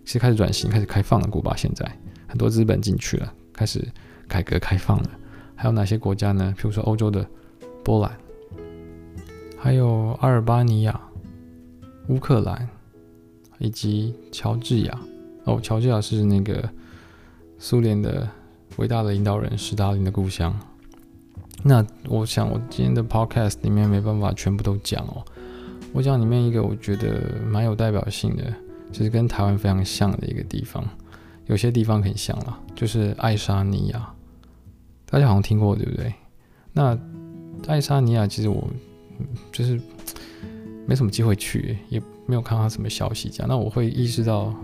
[0.05, 1.27] 其实开始转型，开始开放了。
[1.27, 1.85] 古巴现在
[2.25, 3.85] 很多资本进去了，开始
[4.29, 5.09] 改革开放了。
[5.61, 6.55] 还有哪些国家呢？
[6.57, 7.23] 譬如说欧洲的
[7.83, 8.11] 波兰，
[9.55, 10.99] 还有阿尔巴尼亚、
[12.07, 12.67] 乌克兰，
[13.59, 14.99] 以及乔治亚。
[15.43, 16.67] 哦，乔治亚是那个
[17.59, 18.27] 苏联的
[18.77, 20.51] 伟大的领导人史达林的故乡。
[21.61, 25.23] 那我想我今天的 podcast 里面没办法全部都讲哦。
[25.93, 28.51] 我讲里面一个我觉得蛮有代表性的，
[28.91, 30.83] 就是跟台湾非常像的一个地方，
[31.45, 34.11] 有些地方很像啦，就是爱沙尼亚。
[35.11, 36.13] 大家好像听过对不对？
[36.71, 36.97] 那
[37.67, 38.65] 爱沙尼亚其实我
[39.51, 39.77] 就是
[40.87, 43.45] 没什么机会去，也没有看到什么消息讲。
[43.45, 44.55] 那我会意识到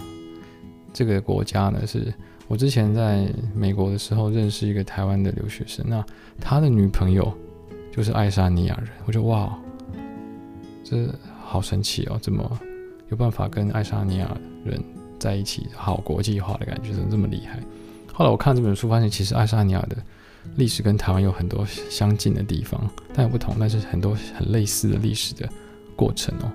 [0.93, 2.13] 这个国家呢，是
[2.47, 6.01] 我之前在美国的时候认识一个台湾的留学生，那
[6.39, 7.29] 他的女朋友
[7.91, 8.87] 就是爱沙尼亚人。
[9.05, 9.53] 我觉得哇，
[10.81, 12.17] 这好神奇哦！
[12.21, 12.57] 怎么
[13.09, 14.81] 有办法跟爱沙尼亚人
[15.19, 15.67] 在一起？
[15.75, 17.59] 好国际化的感觉，怎么这么厉害？
[18.13, 19.97] 后来我看这本书，发现其实爱沙尼亚的。
[20.55, 22.79] 历史跟台湾有很多相近的地方，
[23.13, 25.47] 但有不同，但是很多很类似的历史的
[25.95, 26.51] 过程哦。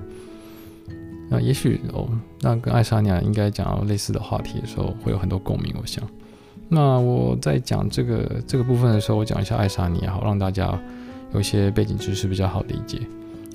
[1.31, 2.09] 那也许哦，
[2.41, 5.75] 那跟爱沙尼亚应该讲到类似的话题的时候，会有很多共鸣。
[5.81, 6.05] 我想，
[6.69, 10.79] 那我在讲这个这个部分的时候，我讲一下爱沙尼亚，好让大家
[11.33, 13.01] 有一些背景知识比较好理解。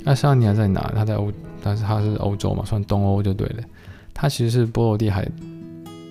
[0.06, 0.92] 爱沙尼亚在哪？
[0.96, 3.64] 它在欧，但是它是欧洲嘛，算东欧就对了。
[4.14, 5.28] 它其实是波罗的海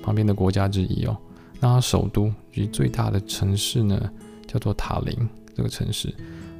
[0.02, 1.16] 旁边的国家之一哦。
[1.61, 4.11] 那它首都及最大的城市呢，
[4.47, 6.14] 叫做塔林这个城市。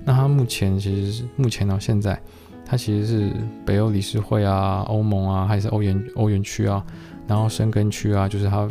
[0.05, 2.21] 那它目前其实是目前到现在，
[2.65, 3.33] 它其实是
[3.65, 6.85] 北欧理事会啊、欧盟啊，还是欧元欧元区啊，
[7.27, 8.69] 然后申根区啊，就是它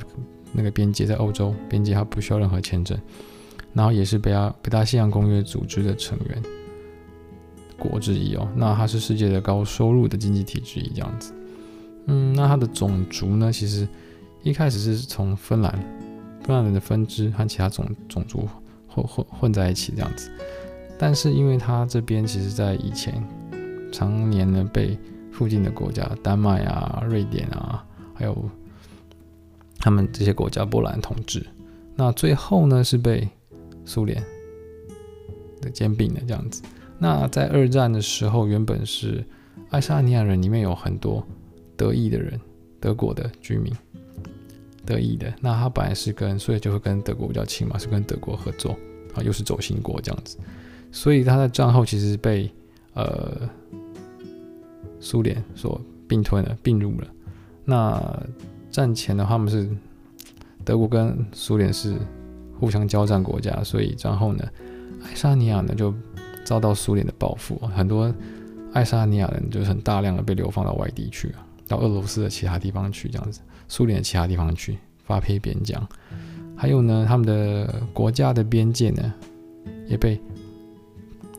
[0.53, 2.97] 那个边界在欧洲边界，它不需要任何签证。
[3.73, 6.41] 然后也是北亚北大西洋公约组织的成员
[7.77, 8.47] 国之一哦。
[8.55, 11.33] 那它是世界的高收入的经济体之一，这样子。
[12.07, 13.85] 嗯，那它的种族呢，其实
[14.43, 15.77] 一开始是从芬兰。
[16.45, 18.47] 芬兰人的分支和其他种种族
[18.87, 20.29] 混混混在一起这样子，
[20.99, 23.21] 但是因为他这边其实在以前
[23.91, 24.95] 常年呢被
[25.31, 28.47] 附近的国家丹麦啊、瑞典啊，还有
[29.79, 31.43] 他们这些国家波兰统治，
[31.95, 33.27] 那最后呢是被
[33.83, 34.23] 苏联
[35.61, 36.61] 的兼并的这样子。
[36.99, 39.25] 那在二战的时候，原本是
[39.71, 41.25] 爱沙尼亚人里面有很多
[41.75, 42.39] 德裔的人，
[42.79, 43.73] 德国的居民。
[44.85, 48.77] 德意的，那他本来是跟，所以就会跟德国比较亲嘛，是跟德国合作
[49.13, 50.37] 啊，又是轴心国这样子，
[50.91, 52.49] 所以他在战后其实被
[52.93, 53.49] 呃
[54.99, 57.07] 苏联所并吞了，并入了。
[57.65, 58.23] 那
[58.69, 59.69] 战前的话，他们是
[60.63, 61.95] 德国跟苏联是
[62.59, 64.47] 互相交战国家，所以战后呢，
[65.03, 65.93] 爱沙尼亚呢就
[66.45, 68.13] 遭到苏联的报复，很多
[68.73, 73.41] 爱沙尼亚人就是很大量的被流放到外地去啊，到俄罗斯的其他地方去这样子。
[73.67, 75.87] 苏联的其他地方去发配边疆，
[76.55, 79.13] 还有呢，他们的国家的边界呢
[79.87, 80.19] 也被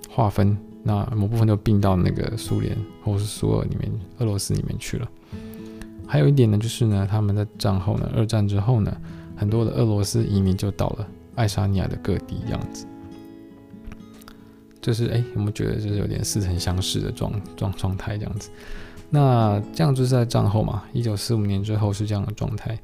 [0.09, 5.09] 划分，那某部分就并到那个苏联或是苏俄里面、俄罗斯里面去了。
[6.07, 8.97] 还有一点呢，就是呢，他们在战后呢，二战之后呢，
[9.37, 12.87] 很多的俄罗斯移民就到了爱沙尼亚的各地，这样子。
[14.81, 18.51] 就是哎，我们觉得就是有点似曾相识的状状状态，这样子。
[19.09, 22.77] 那这样就是在战后嘛，一九四五年之后是这样的状态。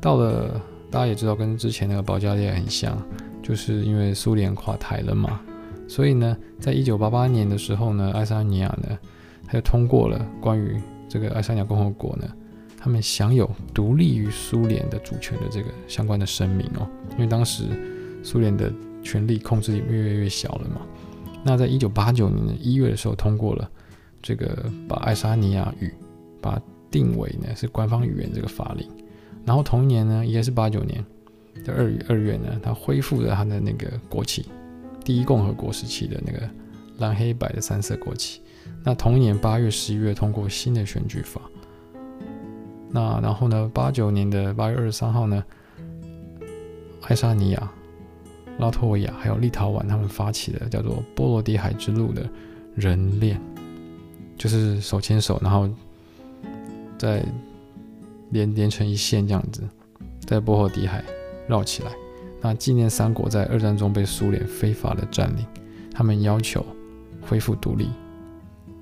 [0.00, 0.60] 到了
[0.90, 2.96] 大家也知道，跟之前那个保加利亚很像，
[3.42, 5.40] 就是因为苏联垮台了嘛，
[5.88, 8.96] 所以呢，在一九八八年的时候呢，爱沙尼亚呢，
[9.46, 12.28] 他就通过了关于这个爱沙尼亚共和国呢，
[12.78, 16.88] 他们享有独立于苏联的主权的这个相关的声明哦。
[17.12, 17.64] 因为当时
[18.22, 20.82] 苏联的权力控制力越来越小了嘛。
[21.42, 23.68] 那在一九八九年的一月的时候通过了。
[24.26, 25.92] 这个把爱沙尼亚语
[26.40, 28.88] 把它定为呢是官方语言这个法令，
[29.44, 31.04] 然后同一年呢，也是八九年
[31.62, 34.46] 的二月二月呢，他恢复了他的那个国旗，
[35.04, 36.48] 第一共和国时期的那个
[36.96, 38.40] 蓝黑白的三色国旗。
[38.82, 41.42] 那同年八月十一月通过新的选举法。
[42.90, 45.44] 那然后呢，八九年的八月二十三号呢，
[47.02, 47.72] 爱沙尼亚、
[48.58, 52.26] 拉脱维亚还有立陶宛他们发起的叫做波罗的海之路的
[52.74, 53.38] 人链。
[54.36, 55.68] 就是手牵手，然后
[56.98, 57.24] 再
[58.30, 59.62] 连连成一线这样子，
[60.26, 61.04] 在波罗的海
[61.46, 61.92] 绕起来，
[62.40, 65.44] 那纪念三国在二战中被苏联非法的占领，
[65.92, 66.64] 他们要求
[67.22, 67.88] 恢复独立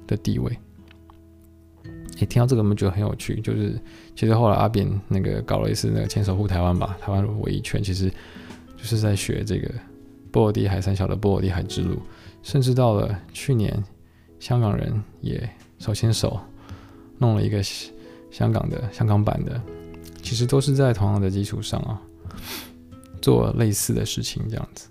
[0.07, 0.57] 的地位。
[2.19, 3.79] 诶，听到这个我们觉得很有趣，就是
[4.15, 8.11] 其实后来阿扁那个搞了一次那个牵手护台湾吧，台湾围一圈，其实
[8.77, 9.69] 就是在学这个
[10.31, 11.97] 波罗的海三小的波罗的海之路，
[12.43, 13.83] 甚至到了去年，
[14.42, 16.37] 香港人也手牵手
[17.16, 19.62] 弄了一个香港的香港版的，
[20.20, 22.02] 其实都是在同样的基础上啊。
[23.20, 24.88] 做类似的事情，这样子。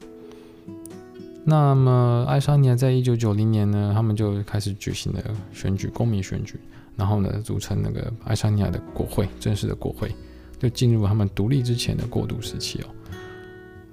[1.43, 6.57] 那么，爱沙尼亚在一九九零年呢，他们就开始举行了选举，公民选举，
[6.95, 10.15] 然后呢，组成那个爱沙尼亚的国会，正式的国会，
[10.59, 12.85] 就进入他们独立之前的过渡时期哦。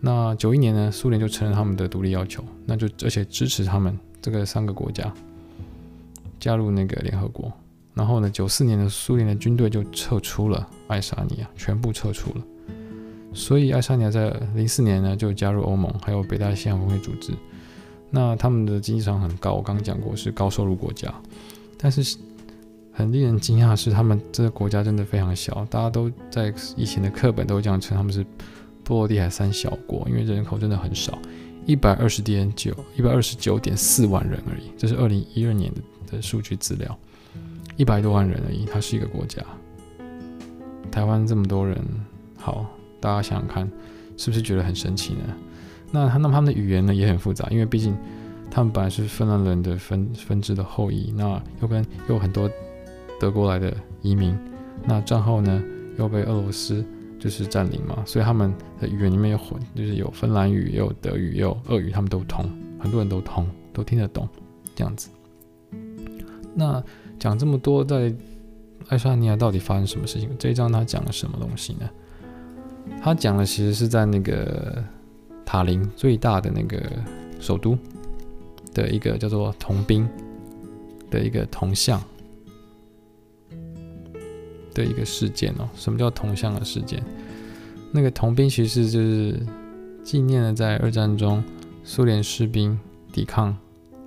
[0.01, 5.13] 那九一年呢，苏联就承认他们的独立要求，那就而且支持他们这个三个国家
[6.39, 7.53] 加入那个联合国。
[7.95, 12.45] 然后呢，九四年的苏联的军队就撤出了爱沙尼亚，全部撤出了。
[13.35, 17.33] 所以爱沙尼亚在零四年呢就加入欧盟，还有北大西洋公约组织。
[18.11, 21.13] 那他们的经济上很高，我刚刚讲过是高收入国家。
[21.77, 22.17] 但是
[22.93, 25.67] 很令人惊讶的是，他们这个国家真的非常小。
[25.69, 28.25] 大家都在以前的课本都这样称他们是
[28.83, 31.19] 波罗的海三小国，因为人口真的很少，
[31.67, 34.73] 一百二十点九，一百二十九点四万人而已。
[34.77, 36.99] 这是二零一二年的的数据资料，
[37.77, 39.43] 一百多万人而已，它是一个国家。
[40.91, 41.79] 台湾这么多人，
[42.37, 42.67] 好。
[43.01, 43.71] 大家想想看，
[44.17, 45.21] 是不是觉得很神奇呢？
[45.93, 47.97] 那他那他们的语言呢也很复杂，因为毕竟
[48.51, 52.51] 他们本来是芬兰人的分分支的后裔，那又跟又有很多
[53.21, 54.37] 德国来的移民，
[54.85, 55.63] 那战后呢
[55.97, 56.85] 又被俄罗斯
[57.21, 64.29] 就是占领嘛，所以他们的语言里面有混，就是有芬兰语，也有德语，也有俄语，他们都通，很多人都通，都听得懂
[64.75, 65.09] 这样子。
[66.55, 66.83] 那
[67.19, 68.15] 讲这么多，在
[68.89, 70.31] 爱沙尼亚到底发生什么事情？
[70.39, 71.89] 这一章他讲了什么东西呢？
[73.03, 74.83] 他讲的其实是在那个
[75.45, 76.81] 塔林最大的那个
[77.39, 77.77] 首都
[78.73, 80.09] 的一个叫做铜兵
[81.11, 82.03] 的一个铜像
[84.73, 85.69] 的一个事件哦。
[85.75, 87.03] 什么叫铜像的事件？
[87.93, 89.39] 那个铜兵其实就是
[90.03, 91.43] 纪念了在二战中
[91.85, 92.79] 苏联士兵
[93.13, 93.57] 抵抗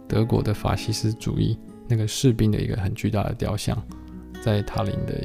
[0.07, 1.57] 德国的法西斯主义
[1.91, 3.77] 那个士兵的一个很巨大的雕像，
[4.41, 5.21] 在塔林的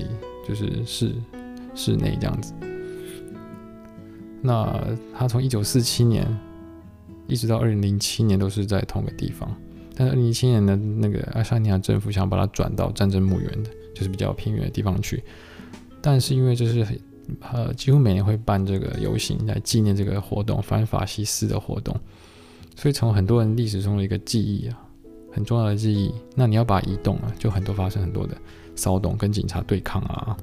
[0.46, 1.12] 就是室
[1.76, 2.52] 室内这样子。
[4.42, 4.76] 那
[5.16, 6.26] 他从一九四七年
[7.28, 9.48] 一直到二零零七年都是在同个地方，
[9.94, 15.22] 但是二零零七年的那个爱沙尼亚政府想把它转到战争墓园的，就是比较偏远的地方去。
[16.02, 16.84] 但是因为这是
[17.40, 21.96] 呃几乎每年会办这个游行来纪念这个活动，反法西斯的活动，
[22.76, 24.85] 所以从很多人历史中的一个记忆啊，
[25.36, 26.10] 很重要的记忆。
[26.34, 28.34] 那你要把它移动啊，就很多发生很多的
[28.74, 30.34] 骚动，跟警察对抗啊、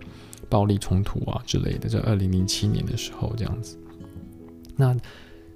[0.47, 1.89] 暴力冲突啊之类的。
[1.89, 3.75] 在二零零七年的时候这样子。
[4.75, 4.95] 那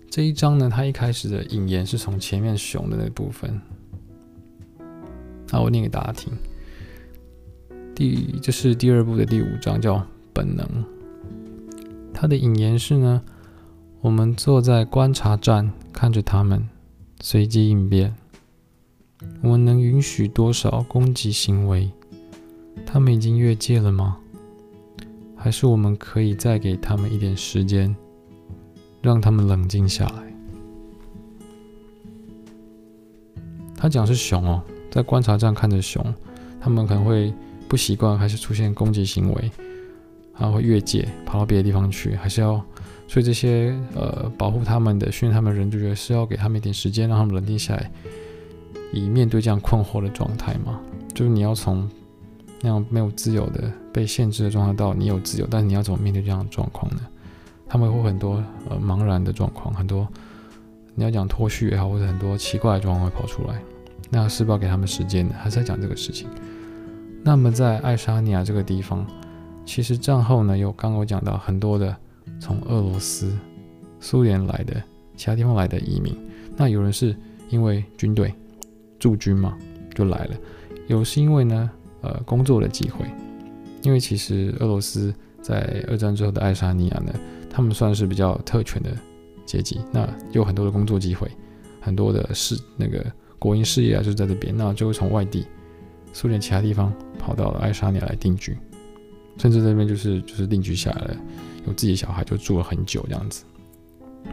[0.10, 3.62] 这一章呢，它一开始的引言是从前面熊的那部分，
[5.52, 6.34] 那我念给大家听。
[7.93, 10.67] 第，这是第二部的第五章，叫本能。
[12.12, 13.21] 它的引言是呢，
[14.02, 16.67] 我们坐在观察站，看着他们
[17.21, 18.15] 随机应变。
[19.41, 21.89] 我们能允许多少攻击行为？
[22.86, 24.17] 他们已经越界了吗？
[25.36, 27.95] 还是我们可以再给他们一点时间？
[29.01, 30.23] 让他们冷静下来。
[33.75, 36.03] 他讲是熊哦，在观察站看着熊，
[36.60, 37.34] 他们可能会
[37.67, 39.51] 不习惯，还是出现攻击行为，
[40.34, 42.56] 还会越界跑到别的地方去，还是要，
[43.08, 47.91] 所以这些呃保护他们的训练他们的人就觉得是要给他们一点时间，让他们冷静下来，
[48.91, 50.80] 以面对这样困惑的状态嘛。
[51.13, 51.89] 就是你要从
[52.62, 57.02] 那样没有自由的被限制的状态到你有自由，但是你要怎么面对这样的状况呢？
[57.67, 60.08] 他们会很多呃茫然的状况，很多
[60.95, 63.60] 你要讲脱序也好，或者很多奇怪的状况会跑出来。
[64.10, 65.36] 那是不是要给他们时间呢？
[65.38, 66.30] 还是在讲这个事情？
[67.24, 69.05] 那么在爱沙尼亚这个地方，
[69.66, 71.93] 其实战后呢，有刚刚我讲到很多的
[72.39, 73.38] 从俄罗斯、
[73.99, 74.82] 苏联来的
[75.18, 76.16] 其他地方来的移民。
[76.55, 77.14] 那有人是
[77.49, 78.34] 因为军队
[79.00, 79.58] 驻军嘛，
[79.95, 80.36] 就来了；
[80.88, 81.70] 有是因为呢
[82.02, 83.06] 呃工作的机会，
[83.84, 87.14] 因为其实俄罗斯在二战之后的爱沙尼亚呢。
[87.50, 88.95] 他们算是比较特权的
[89.43, 91.28] 阶级，那有很多的工作机会，
[91.82, 93.04] 很多的事那个
[93.39, 95.43] 国营事业啊，就在这边，那就会从外地
[96.14, 98.56] 苏联其他地方跑到了爱沙尼亚来定居，
[99.39, 101.18] 甚至这边就是就是定居下来了，
[101.66, 103.43] 有自己的小孩就住了很久这样子。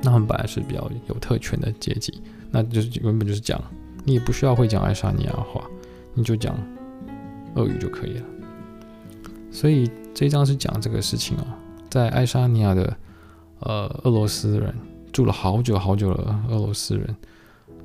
[0.02, 3.58] 那他们本来是比较有特权的阶级，那就是原本就是讲
[4.04, 5.64] 你也不需要会讲爱沙尼亚话，
[6.14, 6.56] 你就讲
[7.56, 8.24] 俄语就可以了。
[9.50, 11.44] 所以这一章是讲这个事情哦，
[11.90, 12.96] 在爱沙尼亚的。
[13.60, 14.74] 呃，俄罗斯人
[15.10, 16.44] 住了好久好久了。
[16.50, 17.16] 俄罗斯人，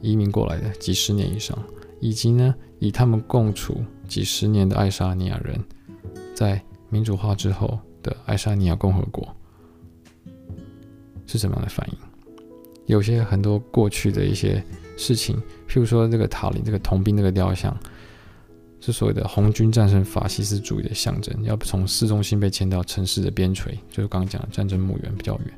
[0.01, 1.57] 移民过来的几十年以上，
[2.01, 5.63] 以及呢，与他们共处几十年的爱沙尼亚人，
[6.35, 9.25] 在民主化之后的爱沙尼亚共和国
[11.25, 11.97] 是什么样的反应？
[12.87, 14.61] 有些很多过去的一些
[14.99, 15.35] 事情，
[15.67, 17.75] 譬如说这个塔林这个铜兵这个雕像，
[18.81, 25.53] 是所谓的红军战胜法西斯主义的象征，要从市中心被迁到城市的边陲，就是刚刚讲的战争墓园比较远。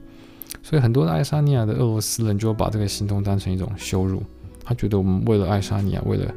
[0.62, 4.22] 所以很多的爱沙尼亚的俄罗斯人就把这个行动当成一种羞辱，
[4.64, 6.32] 他觉得我们为了爱沙尼亚，为了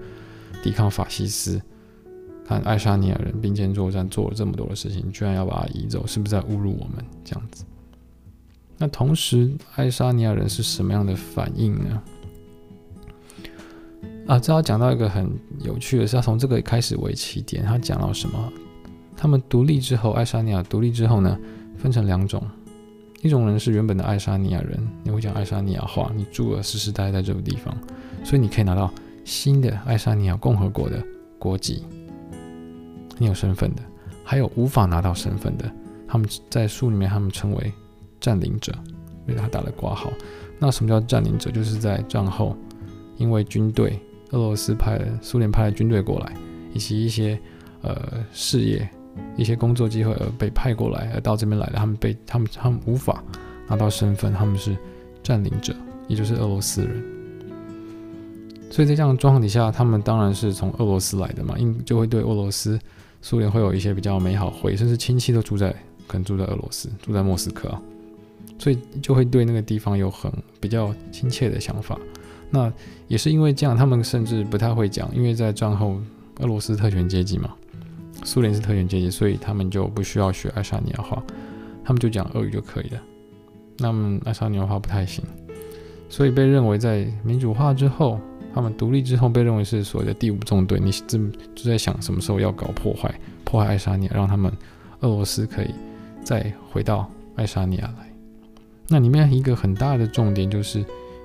[0.62, 1.61] 抵抗法西斯，
[2.46, 7.64] 看爱沙尼亚人并肩作战做了这么多的事情，居然要把它移走，是不是在侮辱我们这样子？
[8.78, 12.02] 那同时，爱沙尼亚人是什么样的反应呢？
[14.26, 18.52] 啊，这要讲到一个很有趣的是，要从这个开始为起点，他讲到什么？
[19.16, 21.38] 他们独立之后，爱沙尼亚独立之后呢，
[21.76, 22.42] 分成两种。
[23.22, 27.76] 一种人是原本的爱沙尼亚人，你会讲爱沙尼亚话，你住了世世代代在这个地方，
[28.22, 28.92] 所以你可以拿到
[29.24, 31.02] 新的爱沙尼亚共和国的
[31.38, 31.84] 国籍，
[33.18, 33.82] 你有身份的。
[34.26, 35.70] 还有无法拿到身份的，
[36.08, 37.72] 他们在书里面他们称为
[38.18, 38.72] 占领者，
[39.26, 40.10] 为他打了括号。
[40.58, 41.50] 那什么叫占领者？
[41.50, 42.56] 就是在战后，
[43.18, 44.00] 因为军队，
[44.35, 46.35] 俄罗斯派苏联派的军队过来，
[46.74, 47.39] 以及一些
[47.82, 47.97] 呃
[48.32, 48.87] 事业。
[49.37, 53.22] 一些工作机会而被派过来，而到这边来的，他们被他们他们无法
[53.68, 54.76] 拿到身份，他们是
[55.22, 55.72] 占领者，
[56.09, 57.01] 也就是俄罗斯人。
[58.72, 62.76] 所以在这样的状况底下，他们当然是从俄罗斯来的嘛，因就会对俄罗斯、
[63.22, 65.70] 苏联会有一些比较美好回忆，甚至亲戚都住在，
[66.09, 67.72] 可能住在俄罗斯，住在莫斯科，
[68.59, 70.28] 所以就会对那个地方有很
[70.61, 71.97] 比较亲切的想法。
[72.55, 72.72] 那
[73.09, 76.00] 也是因为这样，他们甚至不太会讲，因为在战后
[76.38, 77.52] 俄罗斯特权阶级嘛。
[78.22, 81.20] 苏联是特权阶级，所以他们就不需要学爱沙尼亚话，
[81.84, 83.02] 他们就讲俄语就可以了。
[83.78, 85.24] 那么爱沙尼亚话不太行，
[86.09, 88.20] 所以被认为在民主化之后，
[88.55, 90.78] 他们独立之后被认为是所谓的第五纵队。
[90.78, 91.18] 你这
[91.57, 94.50] 就在想什么时候要搞破坏，破坏爱沙尼亚，让他们
[95.00, 95.74] 俄罗斯可以
[96.22, 98.09] 再回到爱沙尼亚来。
[98.88, 100.84] 那里面一个很大的重点就是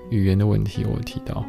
[0.09, 1.45] 语言的问题，我提到，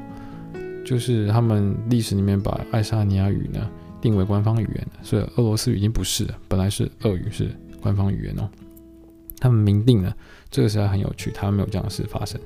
[0.84, 3.70] 就是他们历史里面把爱沙尼亚语呢。
[4.02, 6.38] 定为官方语言，所以俄罗斯语已经不是了。
[6.48, 7.50] 本来是俄语是
[7.82, 8.48] 官方语言哦。
[9.38, 10.16] 他们明定了，
[10.50, 12.40] 这个时代很有趣，他们没有这样的事发生。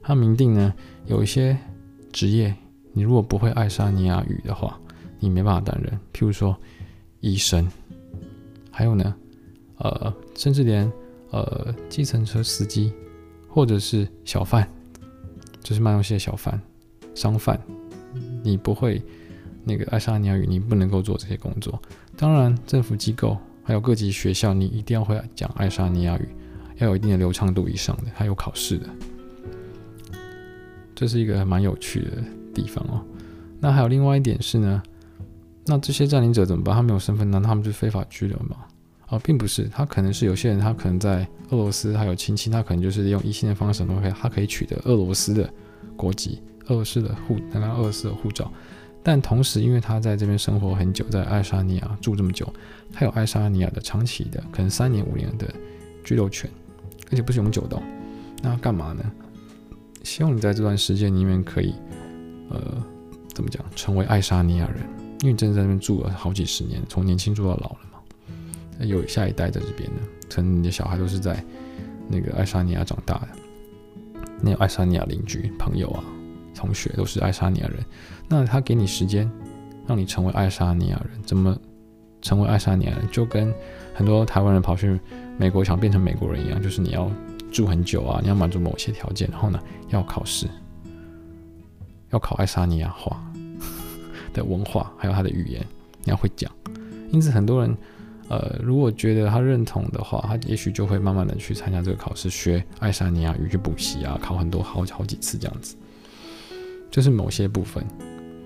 [0.00, 0.72] 他明定呢，
[1.06, 1.58] 有一些
[2.12, 2.54] 职业，
[2.92, 4.78] 你如果不会爱沙尼亚语的话，
[5.18, 5.92] 你没办法担任。
[6.12, 6.56] 譬如说
[7.18, 7.68] 医生，
[8.70, 9.12] 还有呢，
[9.78, 10.88] 呃，甚至连
[11.30, 12.92] 呃计程车司机，
[13.48, 14.70] 或者是小贩，
[15.64, 16.60] 就是卖东西的小贩、
[17.16, 17.58] 商贩，
[18.44, 19.02] 你不会。
[19.66, 21.80] 那个爱沙尼亚语，你不能够做这些工作。
[22.18, 26.28] 当然，政府机构还有各级学校，你一定要会讲爱沙尼亚语，
[26.76, 28.86] 要有一定的流畅度以上的，还有考试的。
[30.94, 33.02] 这是一个蛮有趣的地方哦。
[33.58, 34.82] 那还有另外一点是呢，
[35.64, 36.74] 那这些占领者怎么办？
[36.74, 38.66] 他没有身份，难道他们就非法居留吗？
[39.08, 45.48] 哦，并不是，他可能是有些人，他可能在俄罗斯还有亲戚，他可能就是用异性的方式，OK，他可以取得俄罗斯的
[45.96, 48.50] 国籍、俄罗斯的护，拿到俄罗斯的护照。
[49.02, 52.50] 但同时，因为他在这边生活很久，在爱沙尼亚住这么久，
[52.92, 55.46] 他有爱沙尼亚的长期的，可能三年五年的
[56.02, 56.50] 居留权，
[57.10, 57.80] 而且不是永久的。
[58.42, 59.04] 那干嘛呢？
[60.02, 61.74] 希望你在这段时间里面可以，
[62.48, 62.82] 呃，
[63.34, 64.78] 怎么讲，成为爱沙尼亚人，
[65.20, 67.78] 因为你真的在那边住了好几十年，从年轻住到老了。
[68.80, 71.42] 有下一代在这边呢，可能你的小孩都是在
[72.08, 73.28] 那个爱沙尼亚长大的，
[74.40, 76.04] 那爱沙尼亚邻居朋友啊。
[76.56, 77.84] 同学都是爱沙尼亚人，
[78.28, 79.28] 那他给你时间，
[79.88, 81.58] 让你成为爱沙尼亚人，怎么
[82.22, 83.06] 成为爱沙尼亚人？
[83.10, 83.52] 就跟
[83.92, 84.98] 很多台湾人跑去
[85.36, 87.10] 美国想变成美国人一样，就是你要
[87.52, 90.46] 住很久啊，你要满足某些条件，然后呢，要考试，
[92.10, 93.20] 要考爱沙尼亚话
[94.32, 95.60] 的文化，还有他的语言，
[96.04, 96.50] 你要会讲。
[97.10, 97.76] 因此，很多人
[98.28, 105.76] 呃，如果觉得他认同的话，他也许就会慢慢的去参加这个考试，学爱沙尼亚语，去补习啊，考很多好好几次这样子。
[106.90, 107.84] 就是某些部分，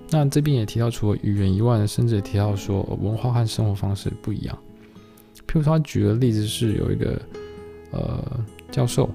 [0.09, 4.57] 那这边也提到，除了语言以外，甚至也提到说文化和生活方式不一样。
[5.47, 7.21] 譬如说，他举的例子是有一个
[7.91, 8.23] 呃
[8.71, 9.09] 教授，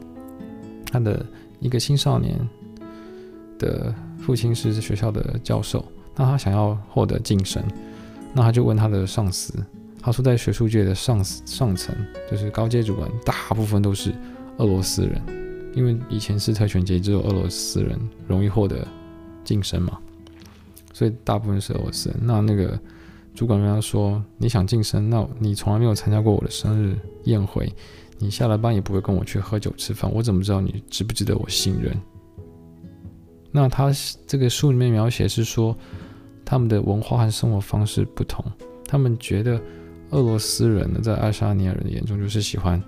[0.87, 1.27] 他的
[1.59, 2.39] 一个青少年
[3.59, 5.85] 的父亲是学校的教授，
[6.15, 7.63] 那他想要获得晋升，
[8.33, 9.53] 那他就问他的上司，
[10.05, 11.95] 他说在学术界的上上层，
[12.31, 14.13] 就是高阶主管，大部分都是
[14.59, 15.21] 俄罗斯人，
[15.75, 17.99] 因为以前是特权阶级，只有俄罗斯人
[18.29, 18.87] 容易获得。
[19.45, 19.99] 晋升嘛，
[20.95, 22.19] 所以大部分是俄罗斯人。
[22.23, 22.81] 那那个
[23.35, 27.71] 主管跟他说：“你想晋升，那你从来没有参加过我的生日宴会，
[28.19, 31.95] 你下了班也不会跟我去喝酒吃饭，我怎么知道你值不值得我信任？”
[33.53, 33.93] 那他
[34.27, 35.77] 这个书里面描写是说，
[36.43, 38.43] 他们的文化和生活方式不同。
[38.87, 39.61] 他们觉得
[40.15, 42.81] 俄罗斯人呢，在爱沙尼亚人的眼中就是喜欢，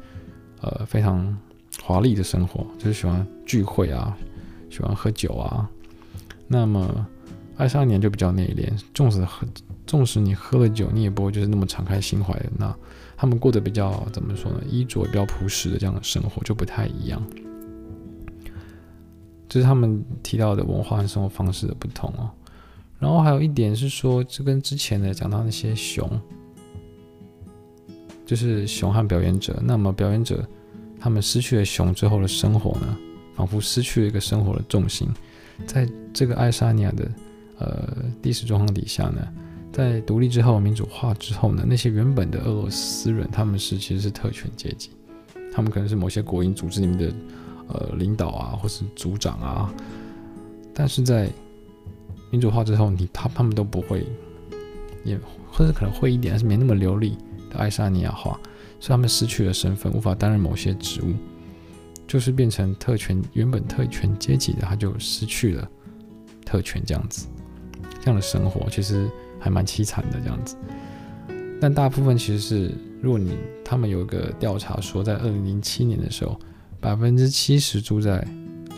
[0.61, 1.37] 呃，非常
[1.83, 4.17] 华丽的生活，就是喜欢聚会啊，
[4.71, 5.69] 喜欢喝酒啊。
[6.47, 7.05] 那么
[7.57, 9.45] 爱沙尼亚就比较内敛，纵使喝，
[9.89, 12.47] 纵使你喝了酒，你也不会就是那么敞开心怀的。
[12.57, 12.73] 那
[13.17, 14.61] 他们过得比较怎么说呢？
[14.71, 17.21] 衣着比较朴实的这样的生活就不太一样。
[19.49, 22.31] 这、是他们提到的文化和生活方式的不同哦。
[23.01, 26.09] 然后还有一点是说，这跟之前的讲到那些熊，
[28.27, 29.59] 就是熊和表演者。
[29.63, 30.47] 那么表演者
[31.01, 32.99] 他们失去了熊之后的生活呢，
[33.35, 35.09] 仿佛失去了一个生活的重心。
[35.67, 37.11] 在这个爱沙尼亚的
[37.59, 39.27] 呃历史状况底下呢，
[39.73, 44.91] 在独立之后、民主化之后呢，那些原本的俄罗斯人他们是其实是特权阶级，
[45.55, 47.15] 他们可能是某些国营组织里面的
[47.69, 49.73] 呃领导啊，或是组长啊，
[50.75, 51.31] 但是在
[52.31, 54.05] 民主化之后，你他他们都不会，
[55.05, 55.19] 也
[55.51, 57.17] 或者可能会一点，但是没那么流利
[57.51, 58.39] 的爱沙尼亚话，
[58.81, 61.13] 所以他们失去了身份，无法担任某些职务，
[62.07, 65.69] 就是变成特权，原本特权阶级的他就失去了
[66.45, 67.27] 特权，这样子，
[68.01, 70.57] 这样的生活其实还蛮凄惨的这样子。
[71.61, 76.39] 但大部分其实是，如果你他们有一个调查说，在二零零七年的时候，
[76.81, 78.27] 百分之七十住在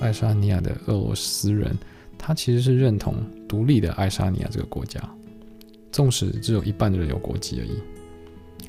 [0.01, 1.77] 爱沙尼亚的俄罗斯人。
[2.21, 3.15] 他其实是认同
[3.47, 5.01] 独立的爱沙尼亚这个国家，
[5.93, 7.79] 纵使只有一半的人有国籍而已。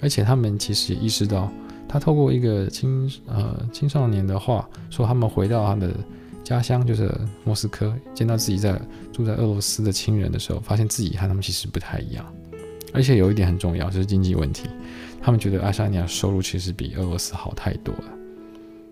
[0.02, 1.52] 而且他们其实也意识到，
[1.88, 5.94] 他透过一个青呃青少年的话说，他们回到他的
[6.44, 7.10] 家乡，就是
[7.44, 8.80] 莫斯科，见到自己在
[9.12, 12.26] 住在俄罗斯的亲人的时候，发现自己和他们其实不太一样。
[12.94, 14.68] 而且有一点很重要，就是经济问题。
[15.22, 18.06] 他们觉得爱沙尼亚收入其实比俄罗斯好太多了。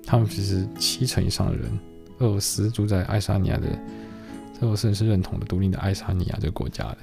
[0.06, 1.80] 他们其实七成以上的人，
[2.20, 3.68] 俄罗斯住在爱沙尼亚的。
[4.62, 6.98] 俄罗斯人是认同的独立的爱沙尼亚这个国家的，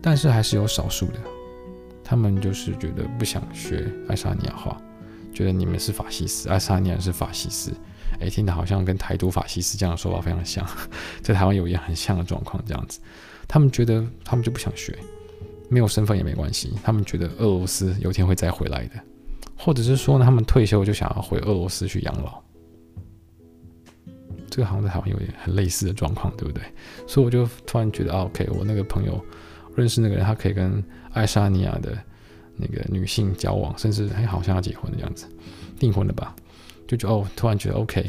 [0.00, 1.14] 但是还是有少数的，
[2.04, 4.80] 他们就是觉得不想学爱沙尼亚话，
[5.32, 7.72] 觉得你们是法西斯，爱沙尼亚是法西斯，
[8.20, 10.66] 哎，听得好像跟台独法西斯这样的说法非常像，
[11.22, 13.00] 在台湾有一样很像的状况这样子，
[13.46, 14.96] 他们觉得他们就不想学，
[15.68, 18.94] 没有身份也没关系，他们觉得俄罗斯有一天会再回来的，
[19.56, 22.42] 或者是说呢，他们退休就想要回俄罗斯去养老。
[24.50, 26.62] 这个好像在台湾有点很类似的状况，对不对？
[27.06, 29.18] 所以我就突然觉得，，OK，我那个朋友
[29.74, 31.96] 认识那个人，他可以跟爱沙尼亚的
[32.56, 35.26] 那个女性交往，甚至还好像要结婚的样子，
[35.78, 36.34] 订婚了吧？
[36.86, 38.04] 就觉得哦，突然觉得 OK，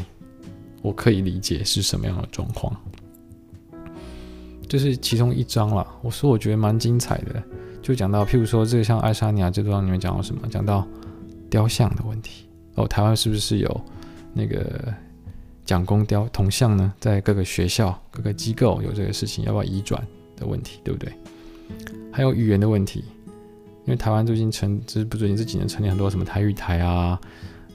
[0.82, 2.76] 我可以理解是什么样的状况。
[4.68, 5.88] 这是其中一章啦。
[6.02, 7.44] 我说我觉得蛮精彩的，
[7.82, 10.48] 就讲到譬如说这个像爱沙尼亚这段里面讲到什么？
[10.50, 10.88] 讲到
[11.50, 12.48] 雕像的问题。
[12.76, 13.86] 哦，台湾是不是有
[14.34, 14.94] 那个？
[15.66, 21.10] 蒋公雕铜像呢，在各个学校、各个机构有这个事情，要不要移转的问题，对不对？
[22.14, 23.04] 还有语言的问题，
[23.86, 27.20] 因为台湾最近成，这不最近这几年成立很多什么台语台啊，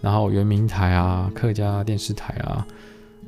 [0.01, 2.66] 然后原民台啊、客家电视台啊，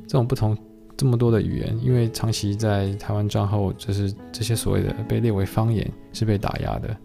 [0.07, 0.57] 这种不同
[0.95, 6.97] 这么多的语言，因为长期在台湾战后，就是这些所谓的被列为方言是被打压的。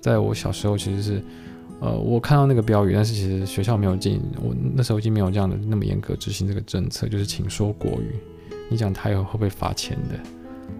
[0.00, 1.22] 在我小时候，其实是。
[1.78, 8.14] 呃，我看到那个标语，但是其实学校没有进，我那时候已经没有这样的那么严格执行这个政策，就是请说国语，
[8.70, 10.18] 你讲台语会不会罚钱的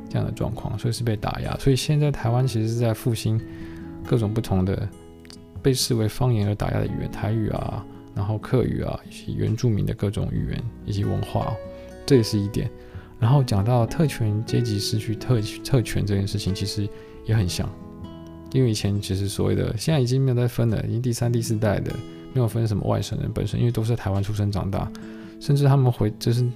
[0.08, 1.56] 这样的状况，所以是被打压。
[1.58, 3.40] 所以现在台湾其实是在复兴
[4.06, 4.88] 各种不同的
[5.62, 7.84] 被视为方言而打压的语言，台语啊，
[8.14, 11.52] 然后客语啊，以及原住民的各种语言以及文化，
[12.04, 12.70] 这也是一点。
[13.18, 16.88] 然后讲到特权阶级失去特特权这件事情，其实
[17.24, 17.68] 也很像。
[18.52, 21.92] 因为以前其实所谓的，现在已经没有再分了，已经第三、第四代的
[22.32, 24.90] 没有分什么外省人、本身，因为都是台湾出生长大，
[25.40, 26.46] 甚至他们回就是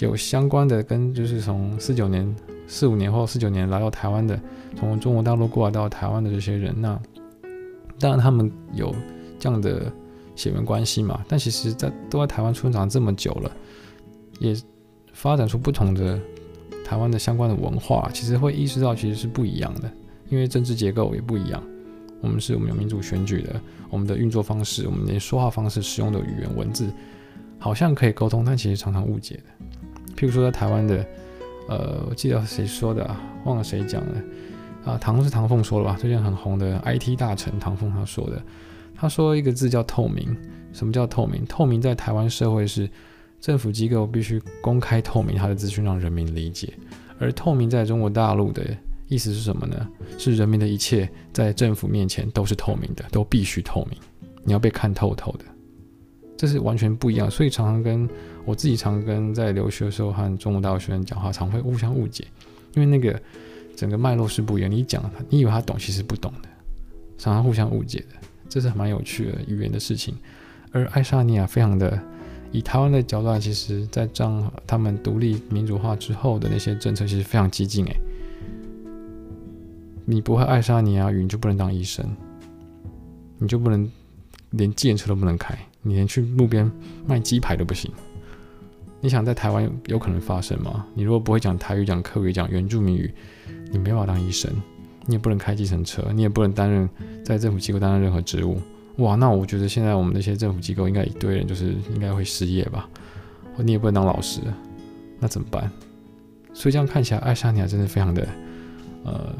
[0.00, 2.34] 有相关的，跟就是从四九年、
[2.68, 4.38] 四五年后四九年来到台湾的，
[4.76, 7.00] 从中国大陆过来到台湾的这些人，那
[7.98, 8.94] 当然他们有
[9.38, 9.90] 这样的
[10.36, 13.50] 血缘关系嘛，但其实在都在台湾出生长这么久了，
[14.38, 14.54] 也
[15.14, 16.20] 发展出不同的
[16.84, 19.90] 台湾的相关的文化，其实会意识到其实是不一样的。
[20.28, 21.62] 因为政治结构也不一样，
[22.20, 23.58] 我们是我们有民主选举的，
[23.88, 26.92] 我们的运作方式，我们连说话方式，使用的语言文字，
[27.58, 29.66] 好像可以沟通，但其实常常误解的。
[30.14, 31.02] 譬如说在台湾的，
[31.68, 33.20] 呃，我记得谁说的啊？
[33.44, 34.14] 忘了谁讲的
[34.84, 34.98] 啊？
[34.98, 35.96] 唐是唐凤说的吧？
[36.00, 38.42] 最近很红的 IT 大臣唐凤他说的，
[38.94, 40.36] 他说一个字叫透明。
[40.72, 41.44] 什么叫透明？
[41.46, 42.88] 透明在台湾社会是
[43.40, 46.72] 政府机构必须公开透明他的资讯，让人民理解，
[47.18, 48.62] 而透明在中国大陆的。
[49.10, 49.88] 意思是什么呢？
[50.18, 53.98] 是人民的一切在政府面前都是透明的，都必须透明。
[54.44, 55.46] 你要被看透透的，
[56.38, 57.30] 这是完全不一样。
[57.30, 58.08] 所以常常跟
[58.46, 62.24] 我自己常跟在留学的时候和中国大陆学生讲话，常会互相误解，
[62.74, 63.20] 因为那个
[63.76, 64.70] 整个脉络是不一样。
[64.70, 66.48] 你讲你以为他懂，其实不懂的，
[67.18, 68.16] 常常互相误解的，
[68.48, 70.16] 这是蛮有趣的语言的事情。
[70.70, 72.00] 而爱沙尼亚非常的
[72.52, 77.96] 以台湾的角度来，其实在这他们独立民主化之后的那些政策，其实非常激进诶。
[80.04, 82.06] 你不会爱沙尼亚语，你就不能当医生，
[83.38, 83.90] 你就不能
[84.50, 86.70] 连计程车都不能开，你连去路边
[87.06, 87.90] 卖鸡排都不行。
[89.00, 90.84] 你想在台湾有，可能发生吗？
[90.94, 93.12] 你如果不会讲台语、讲客语、讲原住民语，
[93.70, 94.50] 你没办法当医生，
[95.06, 96.88] 你也不能开计程车，你也不能担任
[97.24, 98.60] 在政府机构担任任何职务。
[98.96, 102.88] 哇，那我觉得现在我们那些政府机构应该一堆人就是应该会失业吧？
[103.58, 104.40] 你也不能当老师，
[105.20, 105.70] 那怎么办？
[106.52, 108.26] 所以这样看起来，爱沙尼亚真的非常的
[109.04, 109.32] 呃。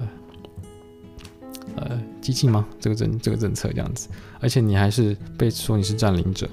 [1.80, 2.66] 呃，激进吗？
[2.80, 4.08] 这个政这个政策这样子，
[4.40, 6.48] 而且你还是被说你是占领者，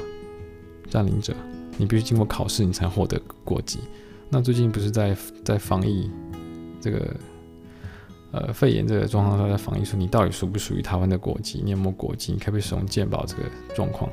[0.89, 1.33] 占领者，
[1.77, 3.79] 你必须经过考试，你才获得国籍。
[4.29, 6.09] 那最近不是在在防疫
[6.81, 7.15] 这个
[8.31, 11.61] 呃肺炎这个状况下，在防疫说你到底属不属于台湾的国籍？
[11.63, 12.33] 你有没有国籍？
[12.33, 13.25] 你可不可以使用健保？
[13.25, 13.43] 这个
[13.75, 14.09] 状况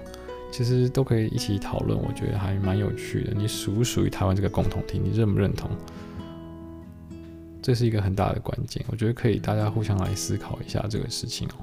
[0.51, 3.33] 其实都可以一起讨论，我觉得还蛮有趣的。
[3.35, 5.01] 你属不属于台湾这个共同体？
[5.03, 5.71] 你认不认同？
[7.63, 11.55] 这是一个很大的关键，我觉得可以大家互相来思考一下这个事情哦。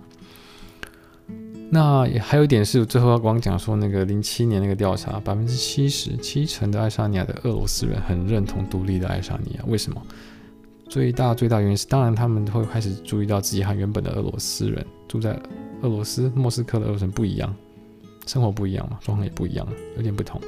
[1.72, 9.64] 那也还有一点是，最后要光讲说那个零七年那个调查，百分之七十七成的爱沙尼亚的俄罗斯人很认同独立的爱沙尼亚。
[9.68, 10.02] 为什么？
[10.88, 15.40] 最大最大原因是，当然他们会开始注意到自己和原本的俄罗斯人住在
[15.84, 17.56] 俄罗斯莫斯科的俄罗斯人不一样，
[18.26, 20.42] 生活不一样嘛，状况也不一样，有点不同。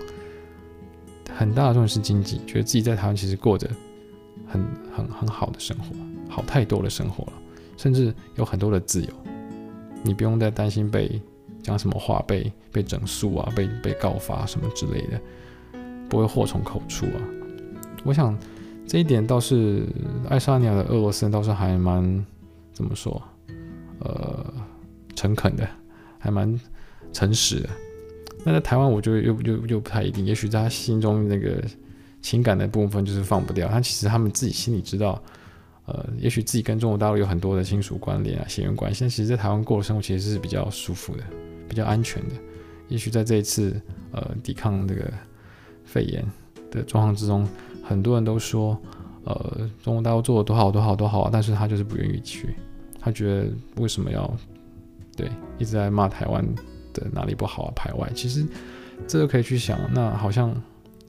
[1.38, 3.70] 很大的重点是经济，觉得自己在台湾其实过着。
[4.52, 4.62] 很
[4.94, 5.96] 很很好的生活，
[6.28, 7.34] 好太多的生活了，
[7.78, 9.10] 甚至有很多的自由，
[10.04, 11.22] 你不用再担心被
[11.64, 15.22] 讲什么话被被整肃啊，被被告发什么之类的，
[16.10, 17.22] 不会祸从口出啊。
[18.04, 18.38] 我想
[18.86, 19.88] 这一点倒是
[20.28, 22.26] 爱沙尼亚的俄罗斯人倒是还蛮
[22.74, 23.22] 怎么说，
[24.00, 24.54] 呃，
[25.16, 25.66] 诚恳的，
[26.20, 26.60] 还蛮
[27.14, 27.70] 诚实的。
[28.44, 31.64] 那在台湾，我就又又又不太一定，也许在他心中那个。
[32.22, 35.22] 情感的部分就是放不掉，他其实他们自己心里知道，
[35.86, 41.24] 呃，也许自己跟中国大陆有很多的亲属关联啊、血缘关系，但其实，在台湾过的生活其实是比较舒服的、
[41.68, 42.36] 比较安全的。
[42.88, 45.12] 也许在这一次呃抵抗这个
[45.84, 46.24] 肺炎
[46.70, 47.48] 的状况之中，
[47.84, 48.80] 很多人都说，
[49.24, 52.56] 呃，中国大陆做的多好、多好、多好啊，但是他就是不愿意去，
[53.00, 54.32] 他觉得为什么要
[55.18, 56.46] 对一直在骂台湾
[56.94, 58.08] 的哪里不好啊、排外？
[58.14, 58.46] 其实
[59.08, 60.56] 这个可以去想，那好像。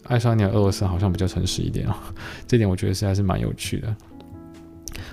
[0.04, 2.12] 爱沙尼亚俄罗斯好像比较诚实一点啊，
[2.46, 3.96] 这点我觉得实在是蛮有趣的。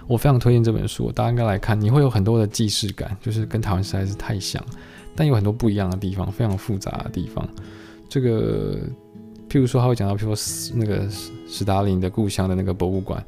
[0.08, 1.80] 我非常推荐这本书，大家应该来看。
[1.80, 4.64] 你会有很多的既视感，就是跟台湾实在是太像，
[5.16, 7.48] 但有很多不一样的地方，非常复杂的地方。
[8.10, 8.80] 这个，
[9.48, 11.08] 譬如说，他会讲到，譬如说那个
[11.48, 13.24] 史达林的故乡的那个博物馆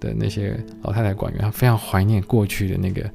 [0.00, 3.10] 的那些老太太馆员，他非常怀念过去的那个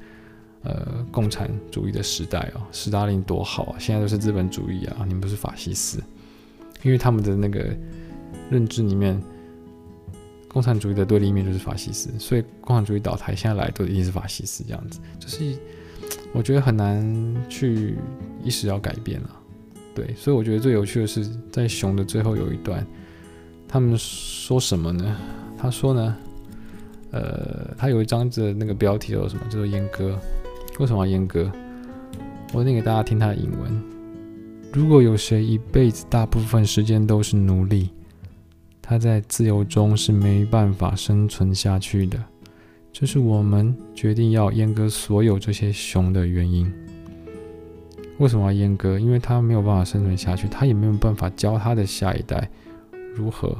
[0.63, 6.01] 呃共产主义的时代哦，史达林多好啊，现在都是资本主义啊，你们不是法西斯。
[6.83, 7.75] 因为他们的那个
[8.49, 9.21] 认知里面，
[10.47, 15.57] 共产主义的对立面就是法西斯，所以共产主义倒台，现在来都一定是法西斯这样子，就是
[16.33, 17.97] 我觉得很难去
[18.43, 19.29] 一时要改变了。
[19.93, 22.85] 对，所以我觉得最有趣的是在熊的最后有一段，
[23.67, 25.17] 他们说什么呢？
[25.57, 26.15] 他说呢，
[27.11, 29.43] 呃，他有一张的那个标题叫什么？
[29.49, 30.17] 叫做阉割。
[30.79, 31.51] 为什么要阉割？
[32.53, 33.83] 我念给大家听他的英文。
[34.71, 37.89] 如果有谁一辈子大部分时间都是奴隶，
[38.81, 42.23] 他在自由中是没办法生存下去的。
[42.93, 46.71] 这是我们决定要阉割所有这些熊的原因。
[48.19, 48.99] 为什么要阉割？
[48.99, 52.49] 因为他没有办法生存下去，他也没有办法教他的下一代
[53.15, 53.57] 如何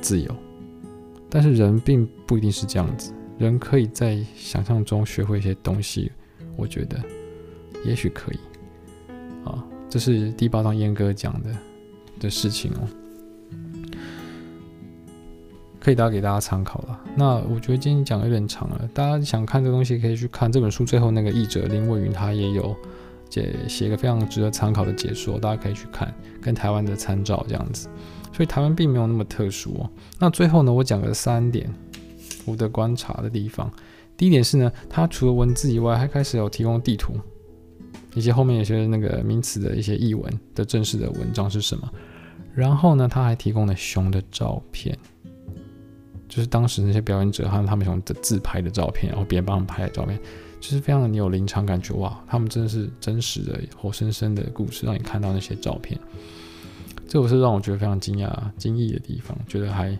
[0.00, 0.32] 自由。
[1.28, 6.12] 但是人并不一定是这样子，人可以在想象中学会一些东西。
[6.56, 7.00] 我觉得，
[7.84, 8.38] 也许可以。
[9.92, 11.50] 这是第八章阉割讲的
[12.18, 12.88] 的事情哦，
[15.78, 16.98] 可以大家给大家参考了。
[17.14, 20.82] 那我觉得今天讲有点长了，大家想看这东西可以去看这本书。
[20.82, 22.74] 最后那个译者林蔚云他也有
[23.28, 27.86] 解写一个非常值得参考的解说，大家可以去看，跟台湾的参照这样子。
[28.32, 29.90] 所以台湾并没有那么特殊哦。
[30.18, 31.70] 那最后呢，我讲了三点
[32.46, 33.70] 我的观察的地方。
[34.16, 37.12] 第一点是呢，它除了文字以外，还开始有提供地图。
[38.14, 41.90] 以及后面有些那个名词的一些译文的正式的文章是什么？
[42.54, 44.96] 然后呢，他还提供了熊的照片，
[46.28, 50.18] 就是当时那些表演者和他们熊的自拍的照片，然后别人帮他们拍的照片，
[50.60, 55.98] 就是非常的你有临场感觉哇，他们真的是真实的活生生的故事，让你看到那些照片。
[57.08, 59.98] 这我是让我觉得非常惊讶、惊异的地方，觉得还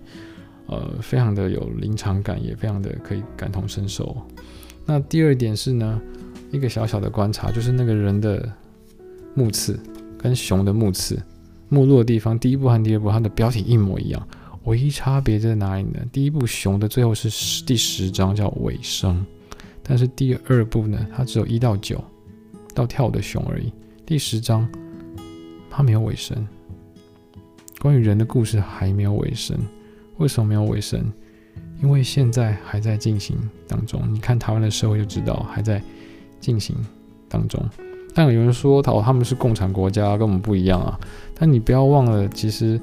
[0.66, 4.16] 呃非常的有临场感，也非常的可以感同身受。
[4.84, 6.00] 那第二点是呢，
[6.52, 8.48] 一个小小的观察，就是那个人的
[9.34, 9.80] 目刺
[10.18, 11.20] 跟熊的目刺，
[11.68, 14.28] 目录的地方，第一部和第二部它的标题一模一样，
[14.64, 15.98] 唯一差别在哪里呢？
[16.12, 19.24] 第一部熊的最后是十第十章叫尾声，
[19.82, 22.04] 但是第二部呢，它只有一到九
[22.74, 23.72] 到跳的熊而已，
[24.04, 24.68] 第十章
[25.70, 26.46] 它没有尾声。
[27.80, 29.58] 关于人的故事还没有尾声，
[30.18, 31.10] 为什么没有尾声？
[31.82, 33.36] 因为现在还在进行
[33.66, 34.00] 当中。
[34.12, 35.82] 你看台湾的社会就知道还在
[36.42, 36.76] 进行
[37.26, 37.58] 当中。
[38.12, 41.00] 但有人说，哦，他们是共产国家，跟我们不一样啊。
[41.34, 42.78] 但你不要忘了，其实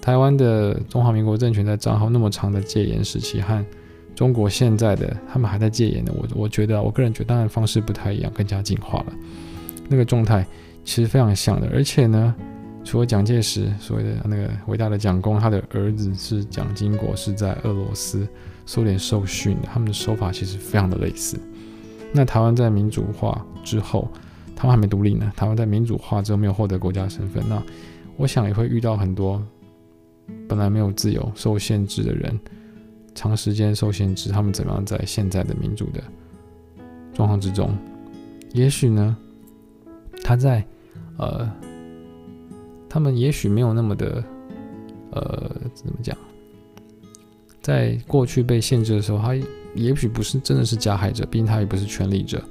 [0.00, 3.62] 台湾的中华民国政权在战后那么长的戒严时期，和
[4.14, 9.12] 中国现在的他们还在戒严的，我我觉得，我个人觉得，当然方式不太一样，更加进化了。
[9.88, 10.46] 那个状态
[10.84, 12.34] 其实非常像的，而且呢。
[12.82, 18.26] 除了蒋介石所谓的那个伟大的蒋公，他的儿子是蒋经国，是在俄罗斯、
[18.64, 21.38] 苏联受训的，他们的手法其实非常的类似。
[22.12, 24.08] 那台湾在民主化之后，
[24.56, 25.32] 他们还没独立呢。
[25.36, 27.62] 台湾在民主化之后没有获得国家身份，那
[28.16, 29.42] 我想也会遇到很多
[30.48, 32.38] 本来没有自由、受限制的人，
[33.14, 36.02] 长时间受限制，他们怎么样在现在的民主的
[37.14, 37.76] 状况之中？
[38.52, 39.16] 也许呢，
[40.22, 40.64] 他在
[41.16, 41.50] 呃。
[42.92, 44.24] 他们也许没有那么的，
[45.12, 46.18] 呃，怎么讲？
[47.62, 49.28] 在过去被限制的时候，他
[49.74, 52.42] 也许不是真的是加害者，毕竟他也不是权力者。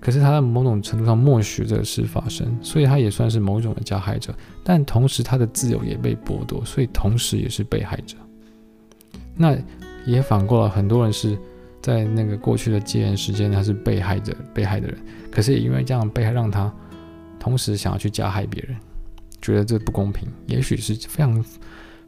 [0.00, 4.34] 可是他在某种程度上默许这个事发生，所以他也算是某种的加害者。
[4.62, 8.16] 但同时，他的自由也被剥夺，所以同时也是被害者。
[9.34, 9.56] 那
[10.04, 11.38] 也反过来，很多人是
[11.80, 14.98] 在那个过去的戒严时间，他是被害者、被害的人。
[15.30, 16.70] 可是也因为这样被害，让他
[17.40, 18.76] 同时想要去加害别人。
[19.40, 21.44] 觉得这不公平，也许是非常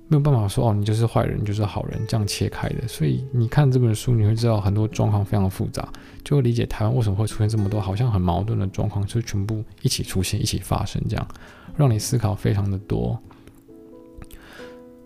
[0.09, 2.87] 没有办法说哦，你就是坏人，就是好人，这样切开的。
[2.87, 5.89] 所以你看这本书，你会知道很多状况非常复杂，
[6.23, 11.29] 就会理解台湾为什么会出现这么多好像很矛盾的状况，就全部一起出现，一起发生，这样
[11.77, 13.19] 让你思考非常的多。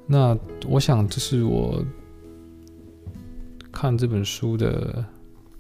[0.07, 0.37] 那
[0.69, 1.83] 我想这是我
[3.73, 5.05] 看这本书的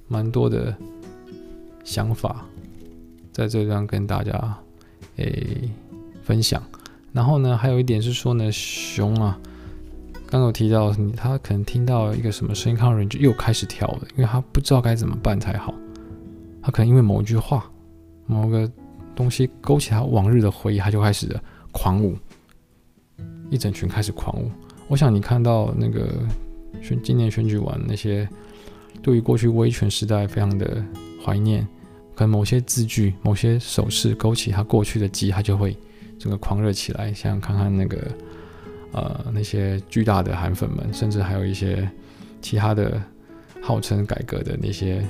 [0.08, 0.76] 蛮多的
[1.84, 2.44] 想法，
[3.32, 4.58] 在这段跟大家
[5.16, 5.70] 诶。
[6.22, 6.62] 分享，
[7.12, 9.36] 然后呢，还有一点是说呢，熊啊，
[10.28, 15.74] 刚刚有提到，他可能听到一个什么声音，看到人就又开始跳了，因为他不知道该怎么办才好。
[16.62, 17.68] 他可能因为某一句话、
[18.26, 18.70] 某个
[19.16, 21.36] 东西勾起他往日的回忆，他就开始
[21.72, 22.16] 狂舞，
[23.50, 24.48] 一整群开始狂舞。
[24.86, 26.08] 我想你看到那个
[26.80, 28.28] 选今年选举完那些
[29.02, 30.84] 对于过去威权时代非常的
[31.24, 31.66] 怀念，
[32.14, 35.76] 可能某些字句、某些手势勾起他过去的记忆，他就会。
[36.20, 37.98] 整个狂热起来，想看看那个，
[38.92, 41.90] 呃，那些巨大的韩粉们，甚至还有一些
[42.42, 43.02] 其他的
[43.62, 45.02] 号称改革的那些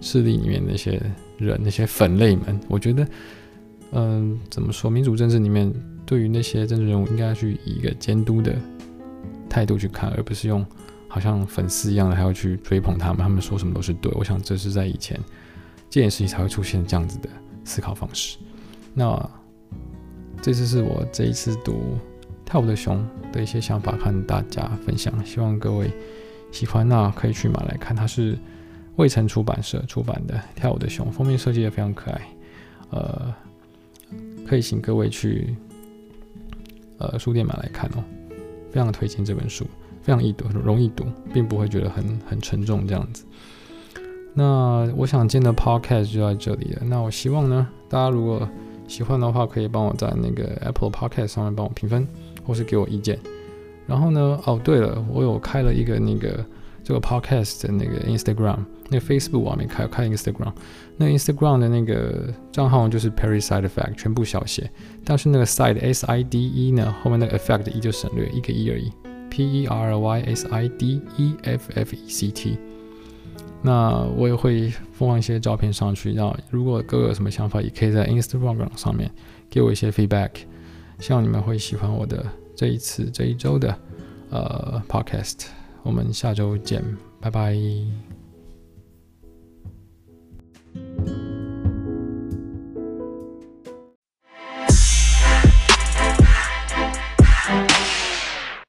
[0.00, 1.02] 势力里面那些
[1.38, 3.04] 人，那些粉类们，我觉得，
[3.90, 4.88] 嗯、怎么说？
[4.88, 5.74] 民主政治里面，
[6.06, 8.54] 对于那些政治人物，应该去以一个监督的
[9.50, 10.64] 态度去看，而不是用
[11.08, 14.12] 好像粉丝一样的还要去追捧他们，他们说什么都是对。
[14.14, 15.18] 我想这是在以前
[15.90, 17.28] 这件事情才会出现这样子的
[17.64, 18.38] 思考方式。
[18.94, 19.28] 那。
[20.44, 21.72] 这次是我这一次读
[22.44, 25.24] 《跳舞的熊》的一些想法，和大家分享。
[25.24, 25.90] 希望各位
[26.52, 27.96] 喜欢，那可以去买来看。
[27.96, 28.36] 它是
[28.96, 32.20] 未城出版社出版的《跳舞的熊》，封面设计也非常可爱。
[32.90, 33.34] 呃，
[34.46, 35.56] 可以请各位去
[36.98, 38.04] 呃书店买来看哦。
[38.70, 39.64] 非常推荐这本书，
[40.02, 43.24] 非常易读，容易读，并不会觉得很很沉重这样子。
[44.34, 46.82] 那我想今天的 Podcast 就在这里了。
[46.84, 48.46] 那我希望呢，大家如果
[48.86, 52.06] 喜欢的话，可以帮我在那个 Apple Podcast 上面帮我评分，
[52.46, 53.18] 或是给我意见。
[53.86, 56.44] 然后呢，哦对了，我有开了一个那个
[56.82, 58.58] 这个 Podcast 的那个 Instagram，
[58.88, 60.52] 那个 Facebook 我还没开，开 Instagram。
[60.96, 64.70] 那 Instagram 的那个账号就是 Perry Side Effect，全部小写。
[65.04, 68.92] 但是那个 Side S I D E 呢，后面那个 Effect 的 E 就省略，一个 E 而已。
[69.30, 72.58] P E R Y S I D E F F E C T。
[73.66, 79.10] 那我也会放一些照片上去，然后如果各位有什么想法，也可以在 Instagram 上面
[79.48, 80.30] 给我一些 feedback。
[80.98, 83.74] 希望你们会喜欢我的这一次、这一周的
[84.28, 85.46] 呃 podcast。
[85.82, 86.84] 我们下周见，
[87.20, 87.58] 拜拜。